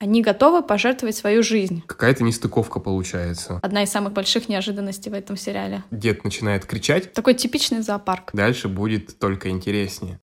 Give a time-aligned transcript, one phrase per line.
[0.00, 1.82] Они готовы пожертвовать свою жизнь.
[1.84, 3.58] Какая-то нестыковка получается.
[3.62, 5.82] Одна из самых больших неожиданностей в этом сериале.
[5.90, 7.12] Дед начинает кричать.
[7.12, 8.30] Такой типичный зоопарк.
[8.32, 10.20] Дальше будет только интереснее.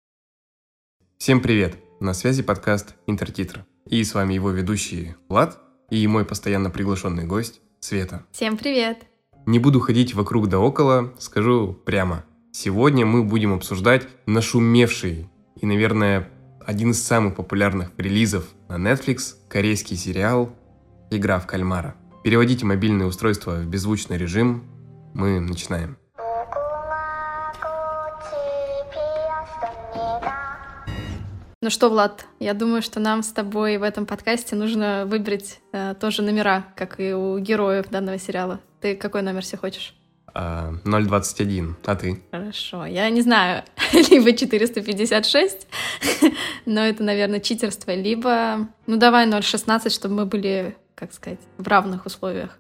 [1.18, 1.78] Всем привет!
[2.02, 3.66] На связи подкаст Интертитр.
[3.86, 5.58] И с вами его ведущий Влад
[5.90, 8.26] и мой постоянно приглашенный гость Света.
[8.32, 8.98] Всем привет!
[9.46, 12.26] Не буду ходить вокруг да около, скажу прямо.
[12.52, 16.30] Сегодня мы будем обсуждать нашумевший и, наверное,
[16.66, 20.54] один из самых популярных релизов на Netflix– корейский сериал
[21.10, 21.96] «Игра в кальмара».
[22.24, 24.64] Переводите мобильное устройство в беззвучный режим.
[25.14, 25.98] Мы начинаем.
[31.64, 35.94] Ну что, Влад, я думаю, что нам с тобой в этом подкасте нужно выбрать э,
[36.00, 38.60] тоже номера, как и у героев данного сериала.
[38.80, 39.96] Ты какой номер себе хочешь?
[40.34, 41.76] 021.
[41.86, 42.22] А ты?
[42.32, 42.86] Хорошо.
[42.86, 45.68] Я не знаю, либо 456,
[46.66, 48.68] но это, наверное, читерство, либо...
[48.88, 52.58] Ну, давай 016, чтобы мы были, как сказать, в равных условиях.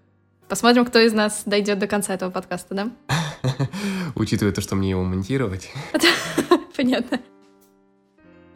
[0.47, 2.91] Посмотрим, кто из нас дойдет до конца этого подкаста, да?
[4.15, 5.71] Учитывая то, что мне его монтировать.
[6.75, 7.21] Понятно.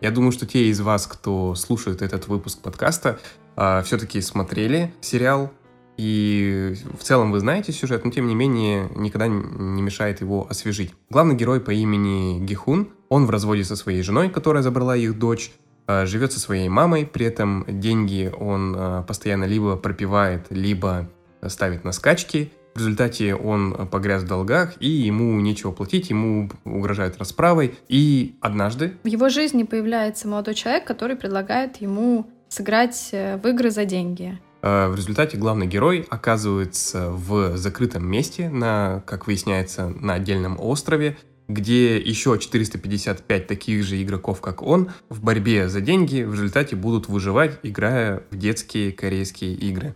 [0.02, 3.18] Я думаю, что те из вас, кто слушает этот выпуск подкаста,
[3.56, 5.54] а, все-таки смотрели сериал
[5.98, 10.94] и в целом вы знаете сюжет, но тем не менее никогда не мешает его освежить.
[11.10, 15.52] Главный герой по имени Гихун, он в разводе со своей женой, которая забрала их дочь,
[15.88, 21.10] а, живет со своей мамой, при этом деньги он а, постоянно либо пропивает, либо
[21.48, 22.52] ставит на скачки.
[22.74, 27.76] В результате он погряз в долгах, и ему нечего платить, ему угрожают расправой.
[27.88, 28.98] И однажды...
[29.04, 34.40] В его жизни появляется молодой человек, который предлагает ему сыграть э, в игры за деньги.
[34.66, 41.18] Э, в результате главный герой оказывается в закрытом месте, на, как выясняется, на отдельном острове,
[41.48, 47.08] где еще 455 таких же игроков, как он, в борьбе за деньги в результате будут
[47.08, 49.96] выживать, играя в детские корейские игры.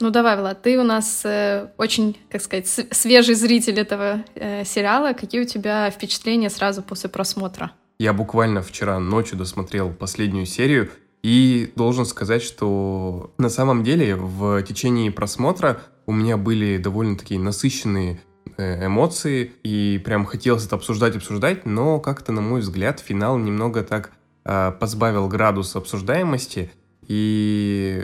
[0.00, 5.12] Ну давай, Влад, ты у нас э, очень, как сказать, свежий зритель этого э, сериала.
[5.12, 7.70] Какие у тебя впечатления сразу после просмотра?
[8.00, 10.90] Я буквально вчера ночью досмотрел последнюю серию,
[11.24, 17.40] и должен сказать, что на самом деле в течение просмотра у меня были довольно такие
[17.40, 18.20] насыщенные
[18.58, 23.82] э, эмоции, и прям хотелось это обсуждать, обсуждать, но как-то, на мой взгляд, финал немного
[23.82, 24.10] так
[24.44, 26.70] э, позбавил градус обсуждаемости
[27.08, 28.02] и,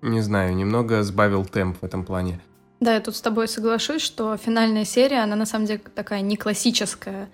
[0.00, 2.40] не знаю, немного сбавил темп в этом плане.
[2.80, 6.38] Да, я тут с тобой соглашусь, что финальная серия, она на самом деле такая не
[6.38, 7.28] классическая.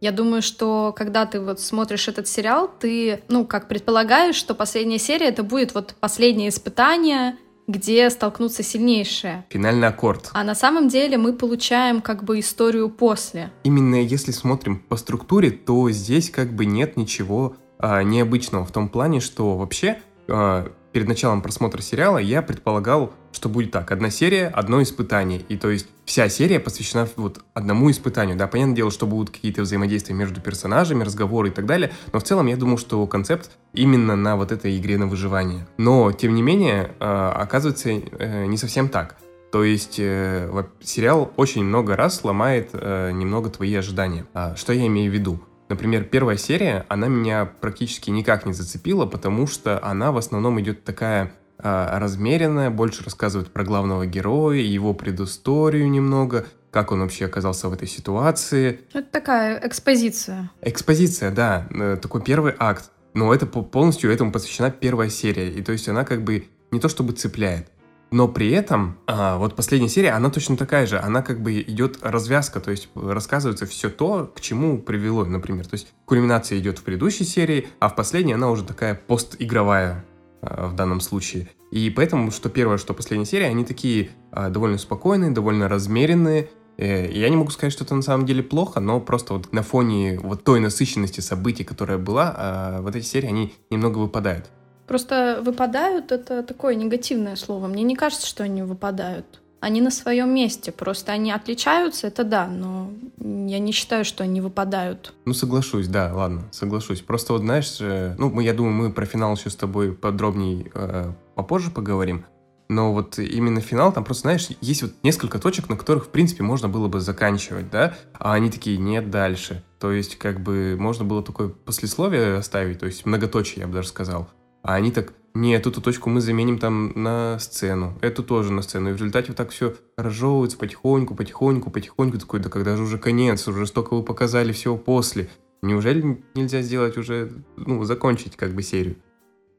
[0.00, 4.98] Я думаю, что когда ты вот смотришь этот сериал, ты, ну, как предполагаешь, что последняя
[4.98, 7.36] серия это будет вот последнее испытание,
[7.66, 9.44] где столкнутся сильнейшие.
[9.48, 10.30] Финальный аккорд.
[10.32, 13.50] А на самом деле мы получаем как бы историю после.
[13.64, 18.88] Именно если смотрим по структуре, то здесь как бы нет ничего а, необычного в том
[18.88, 19.98] плане, что вообще
[20.28, 25.42] а, перед началом просмотра сериала я предполагал, что будет так, одна серия, одно испытание.
[25.50, 28.34] И то есть вся серия посвящена вот одному испытанию.
[28.34, 32.22] Да, понятное дело, что будут какие-то взаимодействия между персонажами, разговоры и так далее, но в
[32.22, 35.66] целом я думал, что концепт именно на вот этой игре на выживание.
[35.76, 39.16] Но, тем не менее, э, оказывается, э, не совсем так.
[39.52, 44.24] То есть э, сериал очень много раз ломает немного твои ожидания.
[44.32, 45.42] А что я имею в виду?
[45.68, 50.84] Например, первая серия, она меня практически никак не зацепила, потому что она в основном идет
[50.84, 57.68] такая а, размеренная, больше рассказывает про главного героя, его предысторию немного, как он вообще оказался
[57.68, 58.80] в этой ситуации.
[58.92, 60.50] Это такая экспозиция.
[60.60, 62.90] Экспозиция, да, э, такой первый акт.
[63.14, 65.50] Но это полностью этому посвящена первая серия.
[65.50, 67.68] И то есть она как бы не то чтобы цепляет.
[68.16, 70.98] Но при этом, а, вот последняя серия, она точно такая же.
[70.98, 75.66] Она как бы идет развязка, то есть рассказывается все то, к чему привело, например.
[75.66, 80.02] То есть кульминация идет в предыдущей серии, а в последней она уже такая постигровая
[80.40, 81.50] а, в данном случае.
[81.70, 86.48] И поэтому, что первая, что последняя серия, они такие а, довольно спокойные, довольно размеренные.
[86.78, 89.62] Э, я не могу сказать, что это на самом деле плохо, но просто вот на
[89.62, 94.50] фоне вот той насыщенности событий, которая была, а, вот эти серии, они немного выпадают.
[94.86, 97.66] Просто выпадают это такое негативное слово.
[97.66, 99.40] Мне не кажется, что они выпадают.
[99.60, 104.40] Они на своем месте, просто они отличаются, это да, но я не считаю, что они
[104.40, 105.14] выпадают.
[105.24, 107.00] Ну, соглашусь, да, ладно, соглашусь.
[107.00, 111.12] Просто вот, знаешь, э, ну, я думаю, мы про финал еще с тобой подробнее э,
[111.34, 112.26] попозже поговорим.
[112.68, 116.42] Но вот именно финал, там просто, знаешь, есть вот несколько точек, на которых, в принципе,
[116.42, 119.62] можно было бы заканчивать, да, а они такие, нет, дальше.
[119.78, 123.88] То есть, как бы, можно было такое послесловие оставить, то есть многоточие, я бы даже
[123.88, 124.28] сказал.
[124.66, 128.90] А они так, нет, эту точку мы заменим там на сцену, эту тоже на сцену.
[128.90, 132.18] И в результате вот так все разжевывается потихоньку, потихоньку, потихоньку.
[132.18, 135.28] Такой, да когда же уже конец, уже столько вы показали всего после.
[135.62, 138.96] Неужели нельзя сделать уже, ну, закончить как бы серию?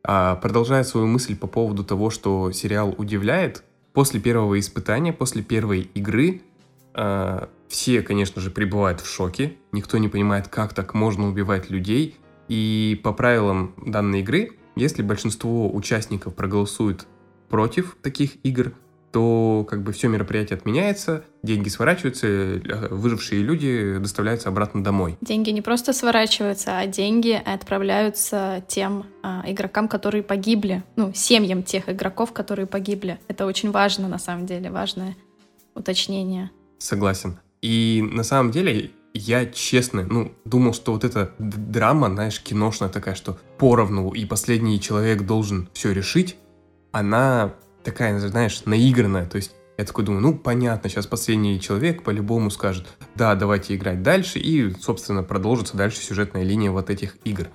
[0.04, 3.63] А продолжая свою мысль по поводу того, что сериал удивляет,
[3.94, 6.42] после первого испытания, после первой игры,
[6.94, 9.56] а, все, конечно же, пребывают в шоке.
[9.71, 12.18] Никто не понимает, как так можно убивать людей.
[12.50, 17.06] И по правилам данной игры, если большинство участников проголосует
[17.50, 18.74] против таких игр,
[19.12, 25.18] то как бы все мероприятие отменяется, деньги сворачиваются, э, выжившие люди доставляются обратно домой.
[25.21, 31.89] Деньги не просто сворачиваются, а деньги отправляются тем а, игрокам, которые погибли, ну, семьям тех
[31.89, 33.19] игроков, которые погибли.
[33.27, 35.15] Это очень важно, на самом деле, важное
[35.74, 36.51] уточнение.
[36.77, 37.39] Согласен.
[37.62, 43.15] И на самом деле я честно, ну, думал, что вот эта драма, знаешь, киношная такая,
[43.15, 46.38] что поровну и последний человек должен все решить,
[46.92, 49.25] она такая, знаешь, наигранная.
[49.25, 54.01] То есть я такой думаю, ну, понятно, сейчас последний человек по-любому скажет, да, давайте играть
[54.01, 57.48] дальше, и, собственно, продолжится дальше сюжетная линия вот этих игр.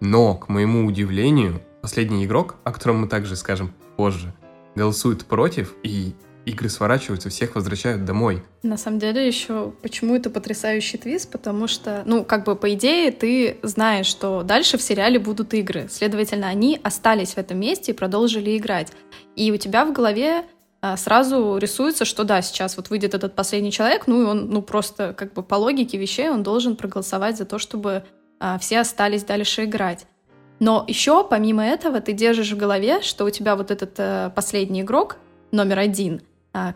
[0.00, 4.32] Но, к моему удивлению, последний игрок, о котором мы также скажем позже,
[4.76, 6.14] голосует против, и
[6.48, 8.42] игры сворачиваются, всех возвращают домой.
[8.62, 13.12] На самом деле еще почему это потрясающий твист, потому что, ну, как бы по идее
[13.12, 15.88] ты знаешь, что дальше в сериале будут игры.
[15.90, 18.92] Следовательно, они остались в этом месте и продолжили играть.
[19.36, 20.44] И у тебя в голове
[20.80, 24.62] а, сразу рисуется, что да, сейчас вот выйдет этот последний человек, ну и он, ну
[24.62, 28.04] просто как бы по логике вещей он должен проголосовать за то, чтобы
[28.38, 30.06] а, все остались дальше играть.
[30.60, 34.82] Но еще помимо этого ты держишь в голове, что у тебя вот этот а, последний
[34.82, 35.16] игрок
[35.50, 36.22] номер один,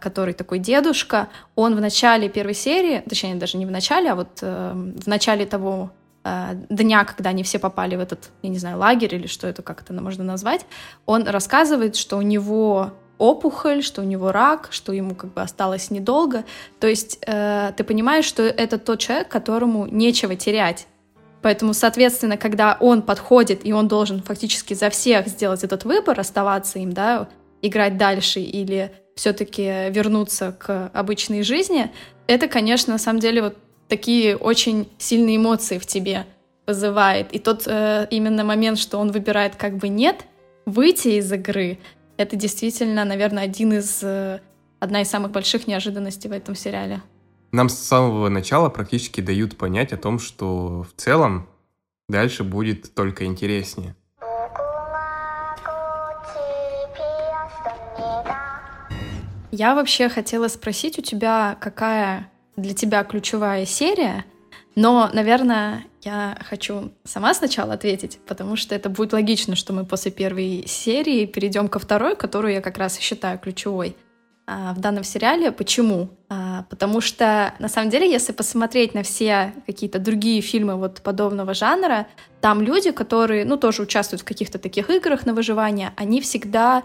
[0.00, 4.38] который такой дедушка, он в начале первой серии, точнее даже не в начале, а вот
[4.42, 5.90] а, в начале того
[6.24, 9.62] Э, дня, когда они все попали в этот, я не знаю, лагерь или что это
[9.62, 10.66] как это можно назвать,
[11.04, 15.90] он рассказывает, что у него опухоль, что у него рак, что ему как бы осталось
[15.90, 16.44] недолго.
[16.80, 20.86] То есть э, ты понимаешь, что это тот человек, которому нечего терять.
[21.40, 26.78] Поэтому, соответственно, когда он подходит, и он должен фактически за всех сделать этот выбор, оставаться
[26.78, 27.28] им, да,
[27.62, 31.90] играть дальше или все-таки вернуться к обычной жизни,
[32.26, 33.56] это, конечно, на самом деле вот
[33.88, 36.26] такие очень сильные эмоции в тебе
[36.66, 37.32] вызывает.
[37.32, 40.24] И тот э, именно момент, что он выбирает как бы нет,
[40.64, 41.78] выйти из игры,
[42.16, 44.40] это действительно, наверное, один из, э,
[44.78, 47.02] одна из самых больших неожиданностей в этом сериале.
[47.52, 51.48] Нам с самого начала практически дают понять о том, что в целом
[52.08, 53.94] дальше будет только интереснее.
[59.52, 64.24] Я вообще хотела спросить у тебя, какая для тебя ключевая серия,
[64.74, 70.10] но, наверное, я хочу сама сначала ответить, потому что это будет логично, что мы после
[70.10, 73.94] первой серии перейдем ко второй, которую я как раз и считаю ключевой
[74.46, 75.52] а, в данном сериале.
[75.52, 76.08] Почему?
[76.30, 81.52] А, потому что, на самом деле, если посмотреть на все какие-то другие фильмы вот подобного
[81.52, 82.06] жанра,
[82.40, 86.84] там люди, которые, ну, тоже участвуют в каких-то таких играх на выживание, они всегда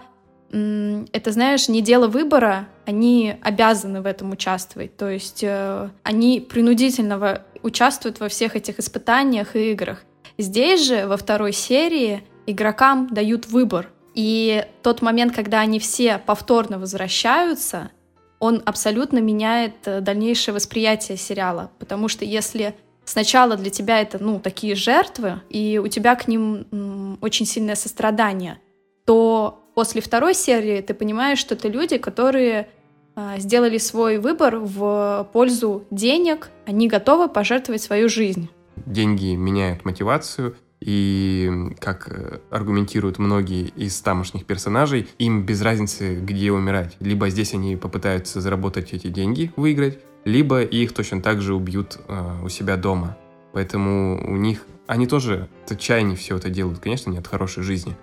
[0.49, 4.95] это, знаешь, не дело выбора, они обязаны в этом участвовать.
[4.95, 10.03] То есть э, они принудительно участвуют во всех этих испытаниях и играх.
[10.37, 13.89] Здесь же, во второй серии, игрокам дают выбор.
[14.13, 17.91] И тот момент, когда они все повторно возвращаются,
[18.39, 21.71] он абсолютно меняет э, дальнейшее восприятие сериала.
[21.79, 26.67] Потому что если сначала для тебя это, ну, такие жертвы, и у тебя к ним
[26.71, 28.59] м, очень сильное сострадание,
[29.05, 32.67] то после второй серии ты понимаешь, что это люди, которые
[33.15, 38.49] а, сделали свой выбор в пользу денег, они готовы пожертвовать свою жизнь.
[38.75, 46.51] Деньги меняют мотивацию, и, как э, аргументируют многие из тамошних персонажей, им без разницы, где
[46.51, 46.97] умирать.
[46.99, 52.43] Либо здесь они попытаются заработать эти деньги, выиграть, либо их точно так же убьют э,
[52.43, 53.15] у себя дома.
[53.53, 54.65] Поэтому у них...
[54.87, 57.95] Они тоже от отчаяния все это делают, конечно, не от хорошей жизни.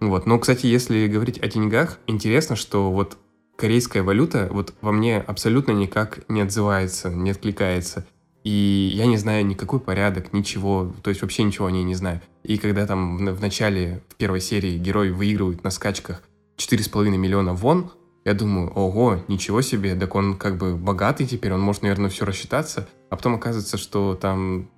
[0.00, 0.26] Вот.
[0.26, 3.18] Но, кстати, если говорить о деньгах, интересно, что вот
[3.56, 8.06] корейская валюта вот во мне абсолютно никак не отзывается, не откликается.
[8.44, 12.20] И я не знаю никакой порядок, ничего, то есть вообще ничего о ней не знаю.
[12.44, 16.22] И когда там в, начале, в первой серии герой выигрывает на скачках
[16.56, 17.90] 4,5 миллиона вон,
[18.24, 22.24] я думаю, ого, ничего себе, так он как бы богатый теперь, он может, наверное, все
[22.24, 22.88] рассчитаться.
[23.10, 24.70] А потом оказывается, что там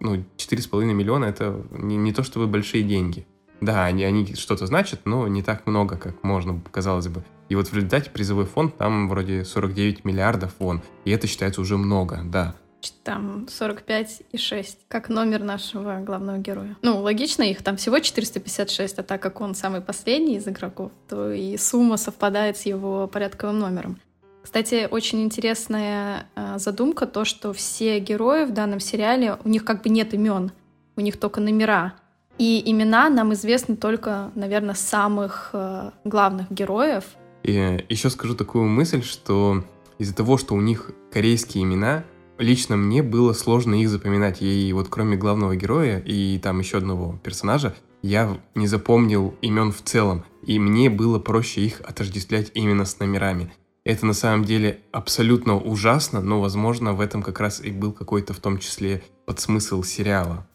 [0.00, 3.26] ну, 4,5 миллиона это не, не то чтобы большие деньги.
[3.60, 7.24] Да, они, они что-то значат, но не так много, как можно, казалось бы.
[7.48, 10.82] И вот в результате призовой фонд там вроде 49 миллиардов вон.
[11.04, 12.54] И это считается уже много, да.
[13.02, 16.76] Там 45 и 6, как номер нашего главного героя.
[16.82, 21.32] Ну, логично, их там всего 456, а так как он самый последний из игроков, то
[21.32, 23.98] и сумма совпадает с его порядковым номером.
[24.42, 29.82] Кстати, очень интересная э, задумка то, что все герои в данном сериале, у них как
[29.82, 30.52] бы нет имен,
[30.94, 31.94] у них только номера.
[32.38, 37.04] И имена нам известны только, наверное, самых э, главных героев.
[37.42, 39.64] И еще скажу такую мысль, что
[39.98, 42.04] из-за того, что у них корейские имена,
[42.38, 44.42] лично мне было сложно их запоминать.
[44.42, 49.82] И вот кроме главного героя и там еще одного персонажа, я не запомнил имен в
[49.82, 50.24] целом.
[50.44, 53.52] И мне было проще их отождествлять именно с номерами.
[53.84, 58.34] Это на самом деле абсолютно ужасно, но, возможно, в этом как раз и был какой-то
[58.34, 60.46] в том числе подсмысл сериала.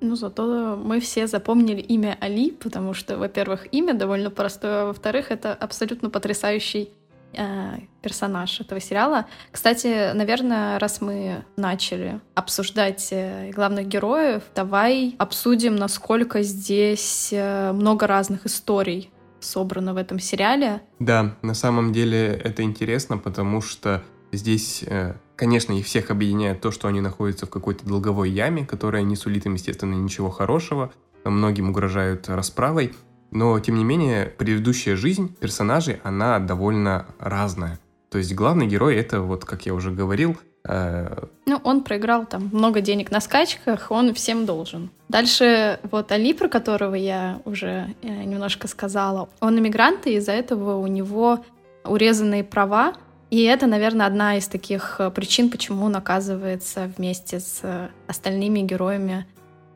[0.00, 5.30] Ну, зато мы все запомнили имя Али, потому что, во-первых, имя довольно простое, а во-вторых,
[5.30, 6.90] это абсолютно потрясающий
[7.32, 9.26] э, персонаж этого сериала.
[9.50, 18.06] Кстати, наверное, раз мы начали обсуждать э, главных героев, давай обсудим, насколько здесь э, много
[18.06, 20.80] разных историй собрано в этом сериале.
[20.98, 24.02] Да, на самом деле это интересно, потому что
[24.32, 29.02] здесь э, Конечно, их всех объединяет то, что они находятся в какой-то долговой яме, которая
[29.02, 30.90] не сулит им, естественно, ничего хорошего.
[31.24, 32.92] Многим угрожают расправой.
[33.30, 37.78] Но, тем не менее, предыдущая жизнь персонажей, она довольно разная.
[38.10, 41.26] То есть главный герой— это, вот как я уже говорил, э...
[41.46, 44.90] Ну, он проиграл там много денег на скачках, он всем должен.
[45.08, 50.78] Дальше вот Али, про которого я уже э, немножко сказала, он иммигрант, и из-за этого
[50.78, 51.44] у него
[51.84, 52.94] урезанные права,
[53.30, 58.60] и это, наверное, одна из таких э, причин, почему он оказывается вместе с э, остальными
[58.60, 59.26] героями.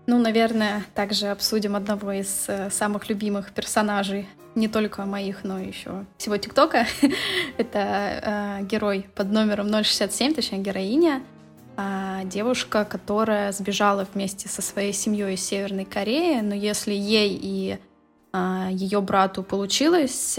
[0.06, 6.06] Ну, наверное, также обсудим одного из э, самых любимых персонажей, не только моих, но еще
[6.16, 6.86] всего ТикТока.
[7.58, 11.22] это э, герой под номером 067, точнее, героиня.
[11.76, 17.78] Э, девушка, которая сбежала вместе со своей семьей из Северной Кореи, но если ей и
[18.32, 20.38] э, ее брату получилось,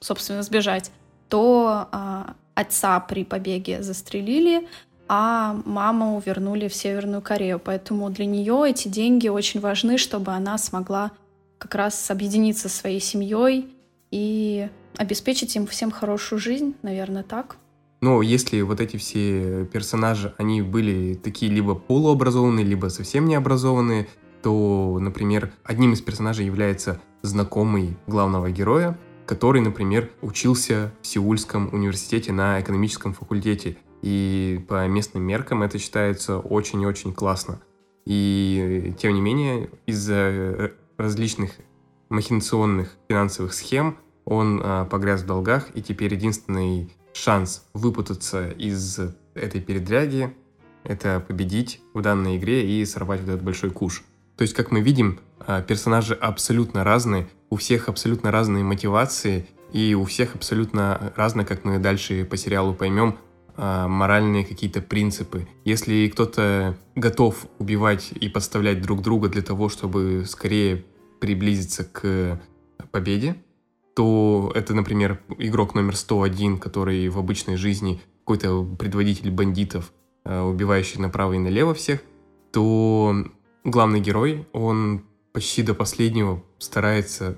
[0.00, 0.90] собственно, сбежать,
[1.30, 4.68] то а, отца при побеге застрелили,
[5.08, 7.58] а маму вернули в Северную Корею.
[7.58, 11.12] Поэтому для нее эти деньги очень важны, чтобы она смогла
[11.58, 13.68] как раз объединиться со своей семьей
[14.10, 17.56] и обеспечить им всем хорошую жизнь, наверное, так.
[18.00, 24.08] Но если вот эти все персонажи, они были такие либо полуобразованные, либо совсем необразованные,
[24.42, 28.98] то, например, одним из персонажей является знакомый главного героя,
[29.30, 33.76] который, например, учился в Сеульском университете на экономическом факультете.
[34.02, 37.60] И по местным меркам это считается очень-очень классно.
[38.06, 41.52] И тем не менее, из-за э, различных
[42.08, 48.98] махинационных финансовых схем он а, погряз в долгах, и теперь единственный шанс выпутаться из
[49.34, 50.34] этой передряги—
[50.82, 54.02] это победить в данной игре и сорвать вот этот большой куш.
[54.36, 59.94] То есть, как мы видим, а, персонажи абсолютно разные, у всех абсолютно разные мотивации, и
[59.94, 63.18] у всех абсолютно разные, как мы дальше по сериалу поймем,
[63.56, 65.46] а, моральные какие-то принципы.
[65.64, 70.84] Если кто-то готов убивать и подставлять друг друга для того, чтобы скорее
[71.20, 72.40] приблизиться к
[72.90, 73.36] победе,
[73.94, 79.92] то это, например, игрок номер 101, который в обычной жизни какой-то предводитель бандитов,
[80.24, 82.00] а, убивающий направо и налево всех,
[82.52, 83.14] то
[83.64, 87.36] главный герой, он почти до последнего старается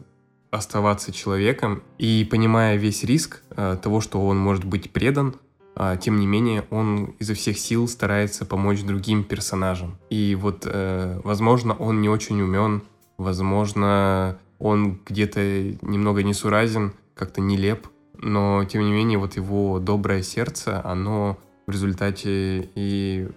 [0.50, 5.36] оставаться человеком и понимая весь риск э, того, что он может быть предан,
[5.76, 9.98] э, тем не менее он изо всех сил старается помочь другим персонажам.
[10.10, 12.82] И вот, э, возможно, он не очень умен,
[13.16, 15.40] возможно, он где-то
[15.80, 22.68] немного несуразен, как-то нелеп, но тем не менее вот его доброе сердце, оно в результате
[22.74, 23.28] и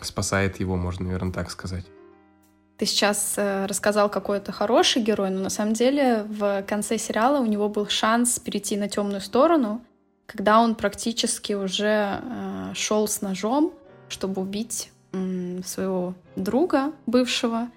[0.00, 1.86] спасает его, можно, наверное, так сказать.
[2.76, 7.38] Ты сейчас э, рассказал, какой это хороший герой, но на самом деле в конце сериала
[7.40, 9.80] у него был шанс перейти на темную сторону,
[10.26, 13.72] когда он практически уже э, шел с ножом,
[14.08, 14.90] чтобы убить
[15.64, 17.68] своего друга бывшего.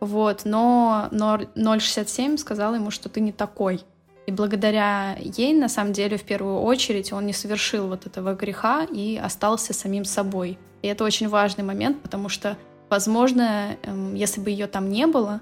[0.00, 1.10] Вот, но
[1.54, 3.82] 067 сказал ему, что ты не такой.
[4.26, 8.84] И благодаря ей, на самом деле, в первую очередь, он не совершил вот этого греха
[8.84, 10.58] и остался самим собой.
[10.82, 12.56] И это очень важный момент, потому что
[12.88, 15.40] Возможно, эм, если бы ее там не было,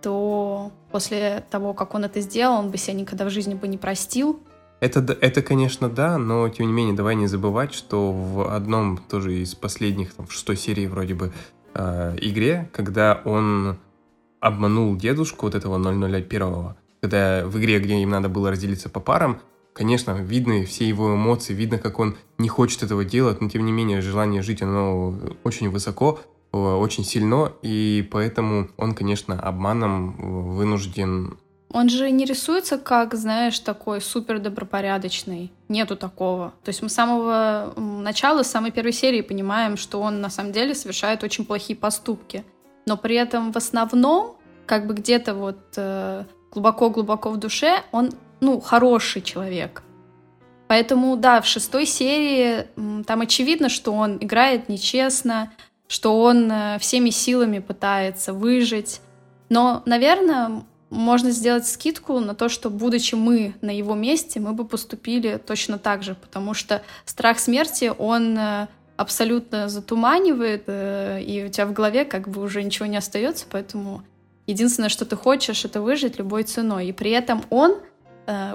[0.00, 3.78] то после того, как он это сделал, он бы себя никогда в жизни бы не
[3.78, 4.40] простил.
[4.80, 9.38] Это, это, конечно, да, но тем не менее, давай не забывать, что в одном тоже
[9.38, 11.32] из последних, там, в шестой серии вроде бы,
[11.74, 13.78] э, игре, когда он
[14.40, 19.40] обманул дедушку вот этого 001, когда в игре, где им надо было разделиться по парам,
[19.72, 23.72] конечно, видны все его эмоции, видно, как он не хочет этого делать, но тем не
[23.72, 26.20] менее желание жить, оно очень высоко,
[26.52, 31.38] очень сильно, и поэтому он, конечно, обманом вынужден...
[31.70, 35.52] Он же не рисуется как, знаешь, такой супер добропорядочный.
[35.68, 36.54] Нету такого.
[36.64, 40.52] То есть мы с самого начала, с самой первой серии понимаем, что он на самом
[40.52, 42.44] деле совершает очень плохие поступки.
[42.86, 48.60] Но при этом в основном как бы где-то вот э, глубоко-глубоко в душе он, ну,
[48.60, 49.82] хороший человек.
[50.68, 52.66] Поэтому, да, в шестой серии
[53.06, 55.50] там очевидно, что он играет нечестно,
[55.88, 59.00] что он э, всеми силами пытается выжить.
[59.48, 64.66] Но, наверное, можно сделать скидку на то, что, будучи мы на его месте, мы бы
[64.66, 71.48] поступили точно так же, потому что страх смерти, он э, абсолютно затуманивает, э, и у
[71.48, 74.02] тебя в голове как бы уже ничего не остается, поэтому
[74.46, 76.88] единственное, что ты хочешь, это выжить любой ценой.
[76.88, 77.76] И при этом он,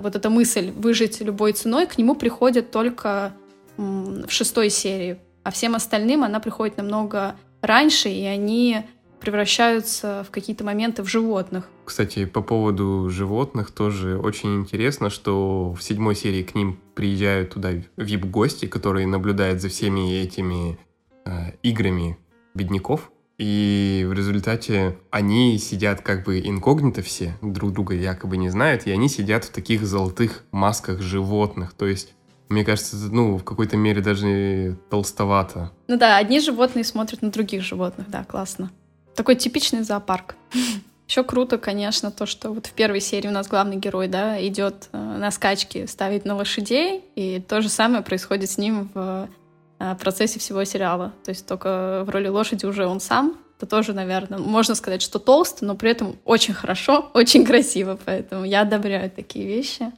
[0.02, 3.34] вот эта мысль выжить любой ценой, к нему приходит только
[3.76, 8.84] в шестой серии, а всем остальным она приходит намного раньше, и они
[9.20, 11.70] превращаются в какие-то моменты в животных.
[11.86, 17.72] Кстати, по поводу животных тоже очень интересно, что в седьмой серии к ним приезжают туда
[17.96, 20.78] вип-гости, которые наблюдают за всеми этими
[21.26, 22.18] э, играми
[22.54, 23.12] бедняков.
[23.38, 28.92] И в результате они сидят как бы инкогнито все, друг друга якобы не знают, и
[28.92, 31.74] они сидят в таких золотых масках животных.
[31.74, 32.14] То есть
[32.54, 35.72] мне кажется, ну, в какой-то мере даже толстовато.
[35.88, 38.72] Ну да, одни животные смотрят на других животных, да, классно.
[39.16, 40.36] Такой типичный зоопарк.
[41.08, 44.88] Еще круто, конечно, то, что вот в первой серии у нас главный герой, да, идет
[44.94, 49.28] э, на скачки ставить на лошадей, и то же самое происходит с ним в
[49.80, 51.14] э, процессе всего сериала.
[51.26, 53.38] То есть только в роли лошади уже он сам.
[53.58, 58.46] Это тоже, наверное, можно сказать, что толстый, но при этом очень хорошо, очень красиво, поэтому
[58.46, 59.92] я одобряю такие вещи.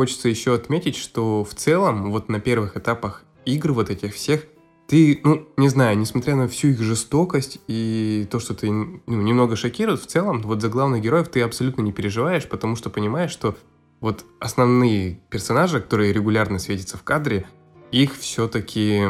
[0.00, 4.46] Хочется еще отметить, что в целом вот на первых этапах игр вот этих всех,
[4.88, 9.56] ты, ну, не знаю, несмотря на всю их жестокость и то, что ты ну, немного
[9.56, 13.58] шокирует, в целом, вот за главных героев ты абсолютно не переживаешь, потому что понимаешь, что
[14.00, 17.46] вот основные персонажи, которые регулярно светятся в кадре,
[17.92, 19.02] их все-таки,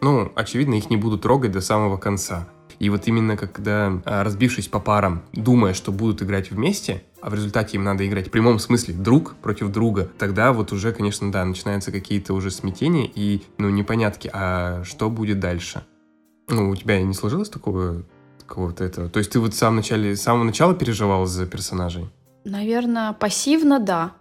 [0.00, 2.48] ну, очевидно, их не будут трогать до самого конца.
[2.78, 7.34] И вот именно когда, а, разбившись по парам, думая, что будут играть вместе, а в
[7.34, 11.44] результате им надо играть в прямом смысле друг против друга, тогда вот уже, конечно, да,
[11.44, 15.84] начинаются какие-то уже смятения и, ну, непонятки, а что будет дальше?
[16.48, 18.02] Ну, у тебя не сложилось такого
[18.46, 19.08] какого-то этого?
[19.08, 22.08] То есть ты вот в самом начале, с самого начала переживал за персонажей?
[22.44, 24.12] Наверное, пассивно, да.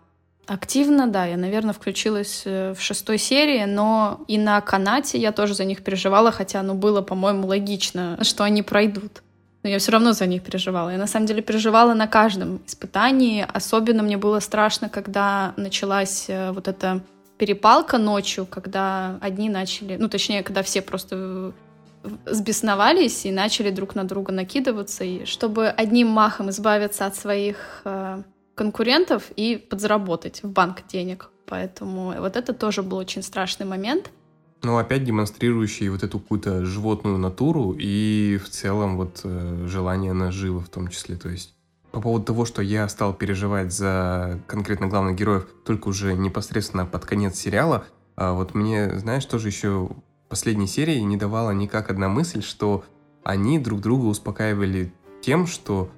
[0.48, 5.54] Активно, да, я, наверное, включилась э, в шестой серии, но и на канате я тоже
[5.54, 9.24] за них переживала, хотя, ну, было, по-моему, логично, что они пройдут.
[9.64, 10.92] Но я все равно за них переживала.
[10.92, 13.46] Я на самом деле переживала на каждом испытании.
[13.54, 17.02] Особенно мне было страшно, когда началась э, вот эта
[17.38, 21.52] перепалка ночью, когда одни начали, ну, точнее, когда все просто
[22.26, 28.22] сбесновались и начали друг на друга накидываться, и чтобы одним махом избавиться от своих э,
[28.58, 31.30] конкурентов и подзаработать в банк денег.
[31.46, 34.12] Поэтому вот это тоже был очень страшный момент.
[34.64, 40.62] Ну, опять демонстрирующий вот эту какую-то животную натуру и в целом вот э, желание наживы
[40.62, 41.16] в том числе.
[41.16, 41.54] То есть
[41.92, 47.06] по поводу того, что я стал переживать за конкретно главных героев только уже непосредственно под
[47.06, 49.90] конец сериала, а вот мне, знаешь, тоже еще
[50.30, 52.84] последней серии не давала никак одна мысль, что
[53.24, 54.92] они друг друга успокаивали
[55.22, 55.92] тем, что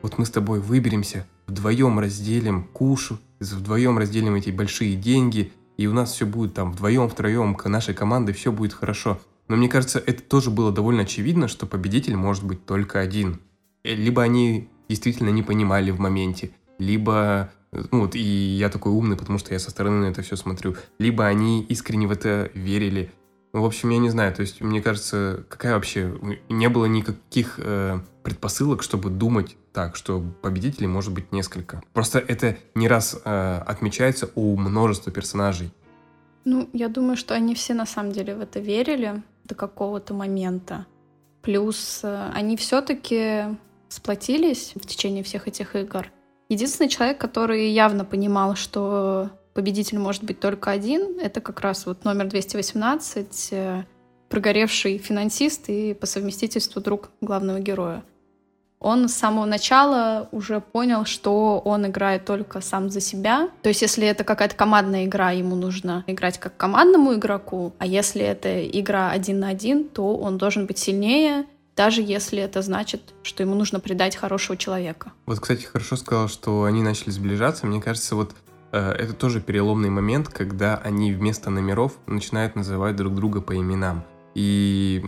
[0.00, 5.92] вот мы с тобой выберемся вдвоем разделим кушу, вдвоем разделим эти большие деньги, и у
[5.92, 9.20] нас все будет там вдвоем, втроем, нашей командой все будет хорошо.
[9.48, 13.40] Но мне кажется, это тоже было довольно очевидно, что победитель может быть только один.
[13.84, 19.16] Э, либо они действительно не понимали в моменте, либо, ну вот, и я такой умный,
[19.16, 23.12] потому что я со стороны на это все смотрю, либо они искренне в это верили.
[23.52, 26.12] Ну, в общем, я не знаю, то есть, мне кажется, какая вообще,
[26.48, 31.80] не было никаких э, предпосылок, чтобы думать так, что победителей может быть несколько.
[31.92, 35.70] Просто это не раз э, отмечается у множества персонажей.
[36.44, 40.86] Ну, я думаю, что они все на самом деле в это верили до какого-то момента.
[41.40, 43.56] Плюс э, они все-таки
[43.88, 46.10] сплотились в течение всех этих игр.
[46.48, 52.04] Единственный человек, который явно понимал, что победитель может быть только один, это как раз вот
[52.04, 53.84] номер 218, э,
[54.28, 58.02] прогоревший финансист и по совместительству друг главного героя
[58.80, 63.48] он с самого начала уже понял, что он играет только сам за себя.
[63.62, 68.22] То есть, если это какая-то командная игра, ему нужно играть как командному игроку, а если
[68.22, 73.42] это игра один на один, то он должен быть сильнее, даже если это значит, что
[73.42, 75.12] ему нужно предать хорошего человека.
[75.26, 77.66] Вот, кстати, хорошо сказал, что они начали сближаться.
[77.66, 78.34] Мне кажется, вот
[78.72, 84.04] э, это тоже переломный момент, когда они вместо номеров начинают называть друг друга по именам.
[84.34, 85.04] И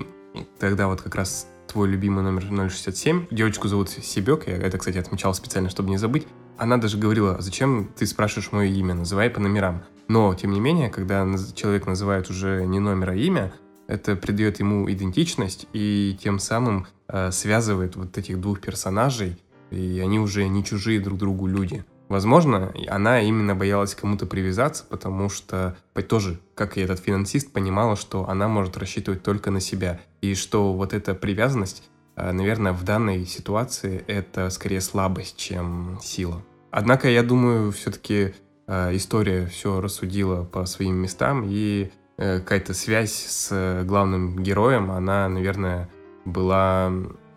[0.58, 3.26] тогда вот как раз твой любимый номер 067.
[3.30, 6.26] Девочку зовут Себек, я это, кстати, отмечал специально, чтобы не забыть.
[6.56, 9.84] Она даже говорила, зачем ты спрашиваешь мое имя, называй по номерам.
[10.08, 13.52] Но, тем не менее, когда человек называет уже не номер, а имя,
[13.86, 19.36] это придает ему идентичность и тем самым э, связывает вот этих двух персонажей,
[19.70, 21.84] и они уже не чужие друг другу люди.
[22.08, 25.76] Возможно, она именно боялась кому-то привязаться, потому что
[26.08, 30.72] тоже, как и этот финансист, понимала, что она может рассчитывать только на себя, и что
[30.72, 31.82] вот эта привязанность,
[32.16, 36.42] э, наверное, в данной ситуации это скорее слабость, чем сила.
[36.70, 38.34] Однако, я думаю, все-таки
[38.66, 45.28] э, история все рассудила по своим местам, и э, какая-то связь с главным героем, она,
[45.28, 45.90] наверное,
[46.24, 46.90] была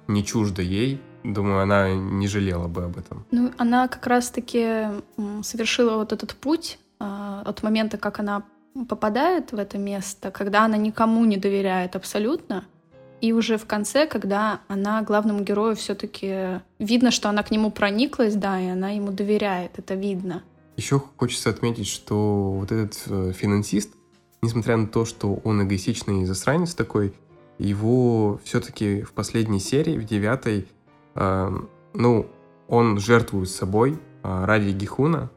[0.07, 3.25] не чужда ей, Думаю, она не жалела бы об этом.
[3.31, 4.88] Ну, она как раз-таки
[5.43, 8.43] совершила вот этот путь э, от момента, как она
[8.88, 12.65] попадает в это место, когда она никому не доверяет абсолютно,
[13.21, 18.36] и уже в конце, когда она главному герою все-таки видно, что она к нему прониклась,
[18.36, 20.41] да, и она ему доверяет, это видно.
[20.77, 23.91] Еще хочется отметить, что вот этот э, финансист,
[24.41, 27.13] несмотря на то, что он эгоистичный засранец такой,
[27.60, 30.67] его все-таки в последней серии, в девятой,
[31.15, 32.28] ну,
[32.71, 35.30] он жертвует собой э, ради Гихуна.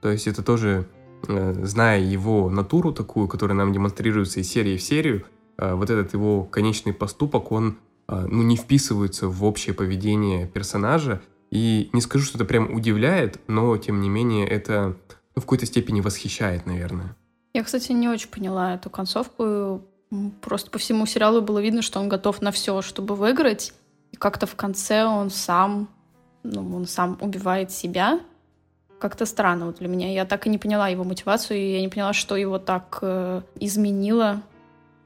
[0.00, 0.86] То есть это тоже,
[1.26, 5.24] э, зная его натуру такую, которая нам демонстрируется из серии в серию,
[5.58, 7.76] э, вот этот его конечный поступок, он
[8.08, 11.22] ну, не вписывается в общее поведение персонажа.
[11.52, 14.96] И не скажу, что это прям удивляет, но, тем не менее, это
[15.36, 17.16] ну, в какой-то степени восхищает, наверное.
[17.54, 19.82] Я, кстати, не очень поняла эту концовку.
[20.40, 23.72] Просто по всему сериалу было видно, что он готов на все, чтобы выиграть.
[24.20, 25.88] Как-то в конце он сам,
[26.42, 28.20] ну, он сам убивает себя.
[28.98, 30.12] Как-то странно вот для меня.
[30.12, 33.40] Я так и не поняла его мотивацию, и я не поняла, что его так э,
[33.58, 34.42] изменило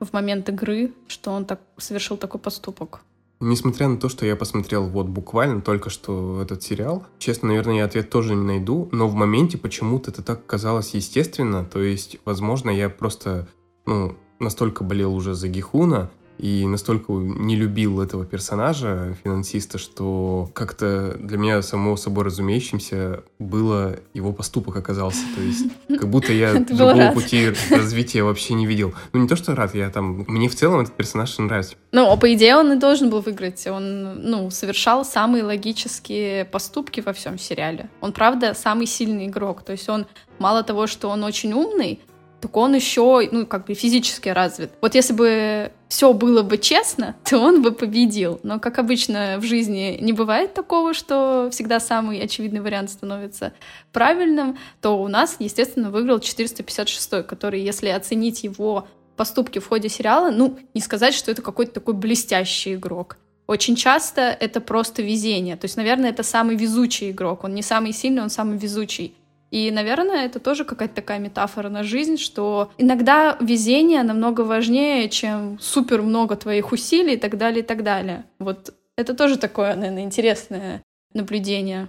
[0.00, 3.03] в момент игры, что он так совершил такой поступок.
[3.38, 7.85] Несмотря на то, что я посмотрел вот буквально только что этот сериал, честно, наверное, я
[7.85, 12.68] ответ тоже не найду, но в моменте почему-то это так казалось естественно, то есть, возможно,
[12.68, 13.46] я просто,
[13.87, 21.16] ну, настолько болел уже за Гихуна, и настолько не любил этого персонажа, финансиста, что как-то
[21.18, 25.23] для меня само собой разумеющимся было его поступок оказался.
[25.37, 28.94] То есть как будто я другого пути развития вообще не видел.
[29.12, 30.25] Ну не то, что рад, я там...
[30.27, 31.77] Мне в целом этот персонаж нравится.
[31.92, 33.66] Ну, а по идее он и должен был выиграть.
[33.66, 37.88] Он, ну, совершал самые логические поступки во всем сериале.
[38.01, 39.62] Он, правда, самый сильный игрок.
[39.62, 40.07] То есть он
[40.38, 42.01] мало того, что он очень умный,
[42.40, 44.70] так он еще, ну, как бы физически развит.
[44.81, 48.40] Вот если бы все было бы честно, то он бы победил.
[48.42, 53.53] Но, как обычно в жизни не бывает такого, что всегда самый очевидный вариант становится
[53.92, 60.31] правильным, то у нас, естественно, выиграл 456, который, если оценить его поступки в ходе сериала,
[60.31, 63.16] ну, не сказать, что это какой-то такой блестящий игрок.
[63.47, 65.57] Очень часто это просто везение.
[65.57, 67.44] То есть, наверное, это самый везучий игрок.
[67.44, 69.14] Он не самый сильный, он самый везучий.
[69.55, 75.61] И, наверное, это тоже какая-то такая метафора на жизнь, что иногда везение намного важнее, чем
[75.61, 78.25] супер много твоих усилий и так далее, и так далее.
[78.40, 81.87] Вот это тоже такое, наверное, интересное наблюдение.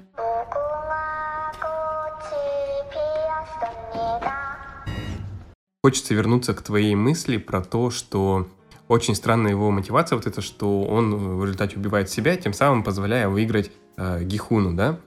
[5.84, 8.48] Хочется вернуться к твоей мысли про то, что
[8.88, 13.28] очень странная его мотивация, вот это, что он в результате убивает себя, тем самым позволяя
[13.28, 15.00] выиграть э, Гихуну, да?